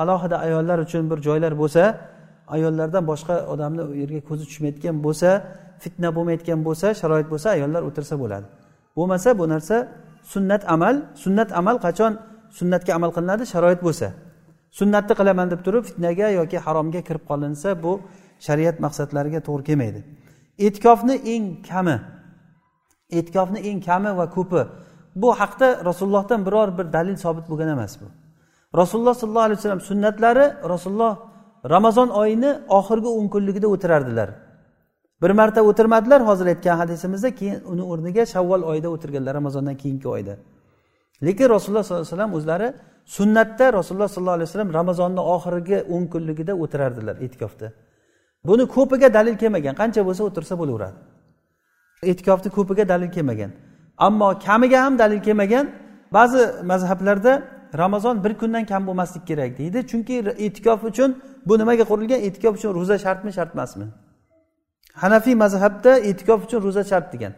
alohida 0.03 0.37
ayollar 0.45 0.77
uchun 0.85 1.03
bir 1.11 1.17
joylar 1.27 1.53
bo'lsa 1.61 1.83
ayollardan 2.55 3.03
boshqa 3.11 3.35
odamni 3.53 3.83
u 3.91 3.93
yerga 4.01 4.21
ko'zi 4.29 4.43
tushmayotgan 4.49 4.95
bo'lsa 5.05 5.29
fitna 5.83 6.09
bo'lmayotgan 6.15 6.59
bo'lsa 6.67 6.87
sharoit 7.01 7.27
bo'lsa 7.33 7.47
ayollar 7.57 7.81
o'tirsa 7.89 8.15
bo'ladi. 8.23 8.45
Bo'lmasa 8.97 9.29
bu 9.39 9.45
narsa 9.53 9.77
sunnat 10.33 10.63
amal 10.75 10.95
sunnat 11.23 11.49
amal 11.59 11.77
qachon 11.85 12.13
sunnatga 12.59 12.91
amal 12.97 13.11
qilinadi? 13.15 13.43
Sharoit 13.53 13.81
bo'lsa. 13.87 14.07
Sunnatni 14.79 15.13
qilaman 15.19 15.47
deb 15.53 15.61
turib 15.65 15.83
fitnaga 15.89 16.27
yoki 16.39 16.57
haromga 16.65 17.01
kirib 17.07 17.23
qolinsa 17.29 17.69
bu 17.83 17.93
shariat 18.39 18.79
maqsadlariga 18.85 19.39
to'g'ri 19.47 19.63
kelmaydi. 19.63 19.99
E'tikofni 20.65 21.15
eng 21.33 21.63
kami 21.69 21.97
e'tikofni 23.17 23.59
eng 23.69 23.79
kami 23.81 24.17
va 24.17 24.25
ko'pi 24.29 24.61
bu 25.15 25.29
haqda 25.41 25.85
rasulullohdan 25.85 26.45
biror 26.45 26.77
bir 26.77 26.93
dalil 26.93 27.15
sobit 27.15 27.45
bo'lgan 27.49 27.69
emas 27.75 27.93
bu. 28.01 28.05
Rasululloh 28.81 29.13
sollallohu 29.13 29.47
alayhi 29.47 29.59
vasallam 29.59 29.81
sunnatlari 29.81 30.45
rasululloh 30.73 31.13
ramazon 31.69 32.09
oyini 32.09 32.51
oxirgi 32.69 33.07
o'n 33.07 33.27
kunligida 33.33 33.67
o'tirardilar. 33.67 34.29
Bir 35.21 35.31
marta 35.31 35.61
o'tirmadilar 35.69 36.21
hozir 36.29 36.45
aytgan 36.45 36.77
hadisimizda 36.77 37.35
keyin 37.39 37.59
uni 37.71 37.83
o'rniga 37.91 38.25
shavvol 38.33 38.61
oyida 38.71 38.89
o'tirganlar 38.95 39.33
ramazondan 39.39 39.75
keyingi 39.81 40.07
oyda. 40.07 40.35
Lekin 41.25 41.49
rasululloh 41.55 41.83
sollallohu 41.83 42.05
alayhi 42.05 42.15
vasallam 42.15 42.33
o'zlari 42.33 42.67
sunnatda 43.05 43.73
rasululloh 43.73 44.07
sollallohu 44.07 44.37
alayhi 44.39 44.49
vasallam 44.49 44.73
ramazonni 44.79 45.21
oxirgi 45.35 45.77
o'n 45.95 46.03
kunligida 46.13 46.53
o'tirardilar 46.63 47.15
e'tikofda. 47.25 47.67
Buni 48.47 48.63
ko'piga 48.75 49.13
dalil 49.17 49.35
kelmagan. 49.41 49.75
Qancha 49.81 50.01
bo'lsa 50.07 50.21
o'tirsa 50.29 50.53
bo'laveradi. 50.61 50.97
E'tikofni 52.11 52.49
ko'piga 52.57 52.83
dalil 52.93 53.09
kelmagan. 53.15 53.51
Ammo 54.07 54.29
kamiga 54.45 54.79
ham 54.85 54.93
dalil 55.03 55.21
kelmagan. 55.27 55.65
Ba'zi 56.17 56.41
mazhablarda 56.71 57.33
ramazon 57.81 58.23
bir 58.23 58.33
kundan 58.41 58.65
kam 58.71 58.81
bo'lmaslik 58.87 59.23
kerak 59.29 59.51
deydi. 59.59 59.79
Chunki 59.91 60.13
e'tikof 60.45 60.79
uchun 60.89 61.09
bu 61.47 61.53
nimaga 61.61 61.83
qurilgan? 61.91 62.19
E'tikof 62.27 62.53
uchun 62.57 62.71
ro'za 62.79 62.97
shartmi 63.05 63.31
shart 63.37 63.51
emasmi 63.55 63.85
hanafiy 64.95 65.35
mazhabda 65.35 65.91
e'tikof 66.09 66.39
uchun 66.45 66.59
ro'za 66.65 66.83
shart 66.83 67.13
degan. 67.13 67.33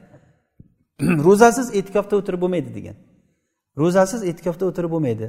Ro'zasiz 1.28 1.68
e'tikofda 1.78 2.16
o'tirib 2.20 2.42
bo'lmaydi 2.44 2.70
degan. 2.78 2.96
Ro'zasiz 3.82 4.22
e'tikofda 4.30 4.66
o'tirib 4.70 4.92
bo'lmaydi. 4.96 5.26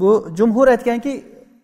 Bu 0.00 0.10
jumhur 0.38 0.66
aytganki 0.74 1.12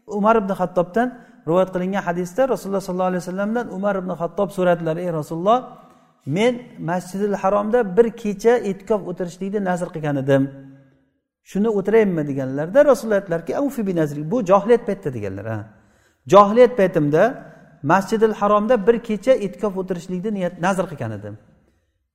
umar 0.06 0.36
ibn 0.36 0.52
hattobdan 0.60 1.08
rivoyat 1.46 1.70
qilingan 1.74 2.02
hadisda 2.08 2.48
rasululloh 2.48 2.80
sollallohu 2.80 3.10
alayhi 3.12 3.22
vasallamdan 3.24 3.66
umar 3.76 3.94
ibn 4.02 4.10
hattob 4.20 4.50
so'radilar 4.56 4.96
ey 5.04 5.10
rasululloh 5.20 5.58
men 6.26 6.54
masjidil 6.90 7.34
haromda 7.42 7.96
bir 7.96 8.06
kecha 8.22 8.52
e'tikof 8.70 9.00
o'tirishlikni 9.10 9.60
nazr 9.64 9.88
qilgan 9.94 10.16
edim. 10.24 10.42
Shuni 11.50 11.68
o'tiraymi 11.78 12.22
deganlarda 12.30 12.84
rasululloh 12.90 13.16
aytdilarki 13.20 13.52
bu 14.30 14.44
johiliyat 14.50 14.86
paytida 14.86 15.14
deganlar 15.14 15.46
ha. 15.46 15.58
Johiliyat 16.26 16.76
paytimda 16.76 17.22
masjidil 17.82 18.32
haromda 18.40 18.86
bir 18.86 18.98
kecha 18.98 19.32
e'tikof 19.32 19.76
o'tirishlikni 19.80 20.34
niyat 20.34 20.60
nazr 20.60 20.84
qilgan 20.90 21.12
edim. 21.18 21.34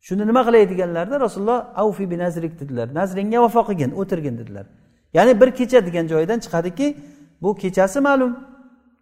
Shuni 0.02 0.28
nima 0.28 0.42
qilay? 0.48 0.70
deganlarida 0.70 1.20
rasululloh 1.20 1.66
avfi 1.76 2.12
bi 2.12 2.18
nazrik 2.18 2.60
dedilar. 2.60 2.88
Nazringga 3.00 3.42
vafo 3.42 3.62
qilgin 3.70 3.92
o'tirgin 4.02 4.38
dedilar. 4.38 4.66
Ya'ni 5.14 5.42
bir 5.42 5.52
kecha 5.52 5.86
degan 5.86 6.06
joyidan 6.08 6.40
chiqadiki 6.40 6.98
bu 7.42 7.56
kechasi 7.56 8.00
ma'lum. 8.00 8.51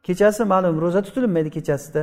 Kechasi 0.09 0.41
ma'lum 0.53 0.75
ro'za 0.83 1.01
tutilmaydi 1.07 1.49
kechasida. 1.57 2.01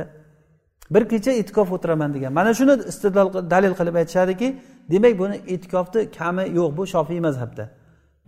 Bir 0.93 1.03
kecha 1.11 1.31
e'tikof 1.41 1.71
o'tiraman 1.75 2.09
degan. 2.15 2.31
Mana 2.39 2.51
shuni 2.59 2.73
istidlol 2.91 3.27
dalil 3.53 3.73
qilib 3.79 3.95
aytishadiki 4.01 4.47
demak 4.93 5.13
buni 5.21 5.35
e'tikofni 5.53 6.01
kami 6.19 6.43
yo'q 6.59 6.69
bu 6.77 6.83
shofiy 6.93 7.19
mazhabda. 7.27 7.63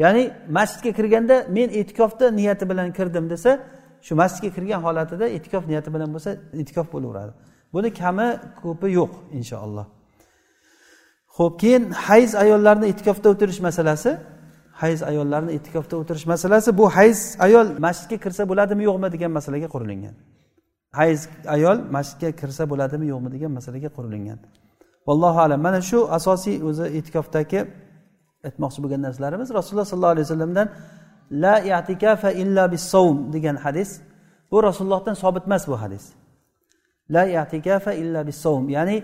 Ya'ni 0.04 0.24
masjidga 0.58 0.92
kirganda 0.98 1.36
men 1.58 1.70
e'tikofda 1.80 2.26
niyati 2.40 2.66
bilan 2.72 2.90
kirdim 2.98 3.26
desa 3.34 3.52
shu 4.06 4.14
masjidga 4.22 4.50
kirgan 4.56 4.82
holatida 4.88 5.26
e'tikof 5.36 5.64
niyati 5.72 5.90
bilan 5.96 6.10
bo'lsa 6.16 6.30
e'tikof 6.62 6.88
bo'laveradi. 6.94 7.34
Buni 7.74 7.90
kami 8.02 8.28
ko'pi 8.62 8.88
yo'q 9.00 9.12
inshaalloh 9.40 9.86
ho'p 11.40 11.54
keyin 11.62 11.84
hayz 12.08 12.32
ayollarni 12.44 12.86
e'tikofda 12.92 13.28
o'tirish 13.34 13.60
masalasi. 13.68 14.12
Hayz 14.82 15.00
ayollarni 15.12 15.52
e'tikofda 15.58 15.96
o'tirish 16.02 16.26
masalasi. 16.34 16.70
Bu 16.80 16.86
hayz 16.98 17.20
ayol 17.46 17.68
masjidga 17.86 18.18
kirsa 18.24 18.44
bo'ladimi 18.52 18.84
yo'qmi 18.90 19.08
degan 19.16 19.32
masalaga 19.38 19.68
qurilingan 19.74 20.16
hayz 21.00 21.20
ayol 21.56 21.78
masjidga 21.96 22.30
kirsa 22.42 22.64
bo'ladimi 22.72 23.06
yo'qmi 23.14 23.30
degan 23.36 23.52
masalaga 23.58 23.90
qurilingan 23.98 24.40
vallohu 25.08 25.40
alam. 25.46 25.60
Mana 25.68 25.82
shu 25.90 26.00
asosiy 26.18 26.58
o'zi 26.70 26.86
e'tikofdagi 26.98 27.60
aytmoqchi 28.48 28.80
bo'lgan 28.84 29.02
narsalarimiz. 29.08 29.48
Rasululloh 29.60 29.88
sollallohu 29.92 30.14
alayhi 30.16 30.28
vasallamdan 30.28 30.68
la 31.44 31.56
i'tikafa 31.60 32.30
illa 32.42 32.64
bissavm 32.74 33.18
degan 33.36 33.56
hadis. 33.66 33.90
Bu 34.52 34.58
rasulullohdan 34.68 35.16
sobit 35.24 35.44
emas 35.50 35.64
bu 35.72 35.76
hadis. 35.84 36.04
La 37.16 37.24
i'tikafa 37.26 37.92
illa 38.02 38.20
bissavm 38.30 38.66
ya'ni 38.76 38.98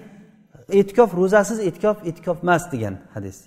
e'tikof 0.79 1.09
ro'zasiz 1.19 1.59
e'tikof 1.67 1.97
e'tikof 2.09 2.37
emas 2.43 2.63
degan 2.73 2.95
hadis. 3.15 3.37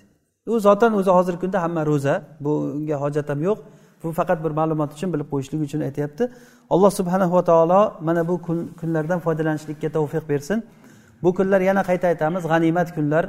U 0.53 0.59
zotan 0.65 0.91
o'zi 0.99 1.11
hozirgi 1.17 1.39
kunda 1.43 1.57
hamma 1.63 1.81
ro'za. 1.91 2.13
Bunga 2.45 2.97
hojat 3.03 3.27
ham 3.31 3.41
yo'q. 3.47 3.57
Bu 4.03 4.11
faqat 4.19 4.39
bir 4.45 4.51
ma'lumot 4.59 4.89
uchun 4.95 5.09
bilib 5.13 5.27
qo'yishlik 5.33 5.61
uchun 5.67 5.81
aytyapti. 5.87 6.23
Alloh 6.73 6.91
subhanahu 6.99 7.33
va 7.37 7.43
taolo 7.49 7.81
mana 8.07 8.21
bu 8.29 8.35
kunlardan 8.79 9.19
foydalanishlikka 9.25 9.89
tavfiq 9.97 10.23
bersin. 10.31 10.57
Bu 11.23 11.29
kunlar 11.37 11.61
yana 11.69 11.81
qayta 11.89 12.05
aytamiz 12.11 12.43
g'animat 12.51 12.89
kunlar. 12.95 13.23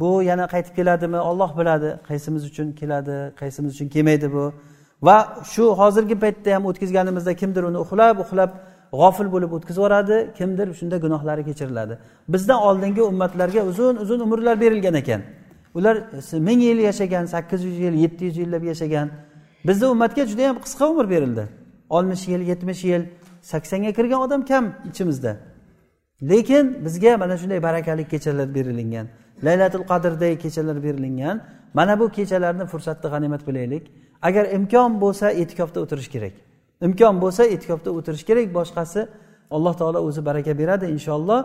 Bu 0.00 0.10
yana 0.30 0.44
qaytib 0.52 0.74
keladimi? 0.78 1.18
Olloh 1.30 1.50
biladi. 1.58 1.90
Qaysimiz 2.08 2.42
uchun 2.50 2.68
keladi 2.80 3.16
qaysimiz 3.40 3.70
uchun 3.76 3.88
kelmaydi 3.94 4.32
bu. 4.36 4.44
Va 5.02 5.16
shu 5.52 5.64
hozirgi 5.80 6.16
paytda 6.24 6.54
ham 6.56 6.64
o'tkazganimizda 6.70 7.32
kimdir 7.40 7.62
uni 7.70 7.78
uxlab 7.84 8.16
uxlab 8.24 8.50
g'ofil 9.00 9.28
bo'lib 9.34 9.50
o'tkazib 9.56 9.80
yuboradi 9.80 10.16
kimdir 10.38 10.66
shunda 10.78 10.96
gunohlari 11.04 11.42
kechiriladi. 11.48 11.94
Bizdan 12.32 12.58
oldingi 12.68 13.02
ummatlarga 13.10 13.60
uzun 13.70 13.94
uzun 14.04 14.20
umrlar 14.20 14.60
berilgan 14.60 14.94
ekan. 15.02 15.20
Ular 15.76 15.96
e, 15.96 16.38
ming 16.48 16.60
yil 16.68 16.78
yashagan 16.88 17.24
sakkiz 17.34 17.60
yuz 17.68 17.78
yil 17.84 17.94
yetti 18.04 18.22
yuz 18.28 18.36
yillab 18.42 18.62
yashagan. 18.72 19.08
Bizni 19.66 19.86
ummatga 19.94 20.22
juda 20.30 20.42
yam 20.48 20.56
qisqa 20.64 20.84
umr 20.92 21.06
berildi. 21.14 21.44
oltmish 21.90 22.28
yil 22.28 22.40
yetmish 22.40 22.84
yil 22.84 23.02
saksonga 23.42 23.92
kirgan 23.92 24.20
odam 24.20 24.44
kam 24.44 24.74
ichimizda. 24.88 25.36
Lekin 26.22 26.84
bizga 26.84 27.16
mana 27.16 27.36
shunday 27.36 27.62
barakali 27.62 28.08
kechalar 28.08 28.54
berilingan. 28.54 29.06
Laylatul 29.44 29.84
qadrday 29.90 30.38
kechalar 30.38 30.82
berilingan. 30.82 31.40
Mana 31.74 32.00
bu 32.00 32.08
kechalarni 32.08 32.66
fursatni 32.66 33.10
g'animat 33.10 33.46
bilaylik. 33.48 33.84
Agar 34.22 34.44
imkon 34.56 35.00
bo'lsa 35.00 35.30
e'tikofda 35.30 35.80
o'tirish 35.84 36.08
kerak. 36.14 36.32
Imkon 36.86 37.20
bo'lsa 37.22 37.42
e'tikofda 37.44 37.90
o'tirish 37.98 38.24
kerak. 38.28 38.54
Boshqasi 38.54 39.00
alloh 39.50 39.74
taolo 39.80 39.98
o'zi 40.08 40.24
baraka 40.24 40.58
beradi 40.58 40.86
inshaalloh. 40.96 41.40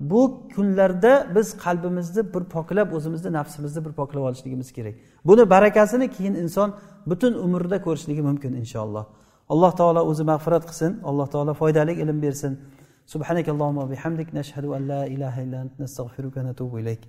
bu 0.00 0.48
kunlarda 0.54 1.26
biz 1.34 1.56
qalbimizni 1.56 2.34
bir 2.34 2.44
poklab 2.44 2.92
o'zimizni 2.92 3.32
nafsimizni 3.32 3.84
bir 3.84 3.92
poklab 3.92 4.22
olishligimiz 4.22 4.72
kerak. 4.72 4.94
Buni 5.24 5.50
barakasini 5.50 6.10
keyin 6.10 6.34
inson 6.34 6.74
butun 7.06 7.32
umrida 7.34 7.82
ko'rishligi 7.82 8.22
mumkin 8.22 8.52
inshaalloh. 8.52 9.06
Alloh 9.48 9.72
taolo 9.76 10.00
o'zi 10.10 10.24
mag'firat 10.24 10.64
qilsin 10.66 11.00
alloh 11.04 11.26
taolo 11.26 11.54
foydali 11.54 11.92
ilm 11.92 12.22
bersin. 12.22 12.60
Subhanak 13.06 13.48
allohumma 13.48 13.90
bihamdik 13.90 14.32
nashhadu 14.32 14.74
an 14.74 14.88
la 14.88 15.06
ilaha 15.06 15.42
illa 15.42 15.60
ant 15.60 15.78
nastag'firuka 15.78 16.40
va 16.40 16.44
natubu 16.44 16.78
ilayk. 16.80 17.08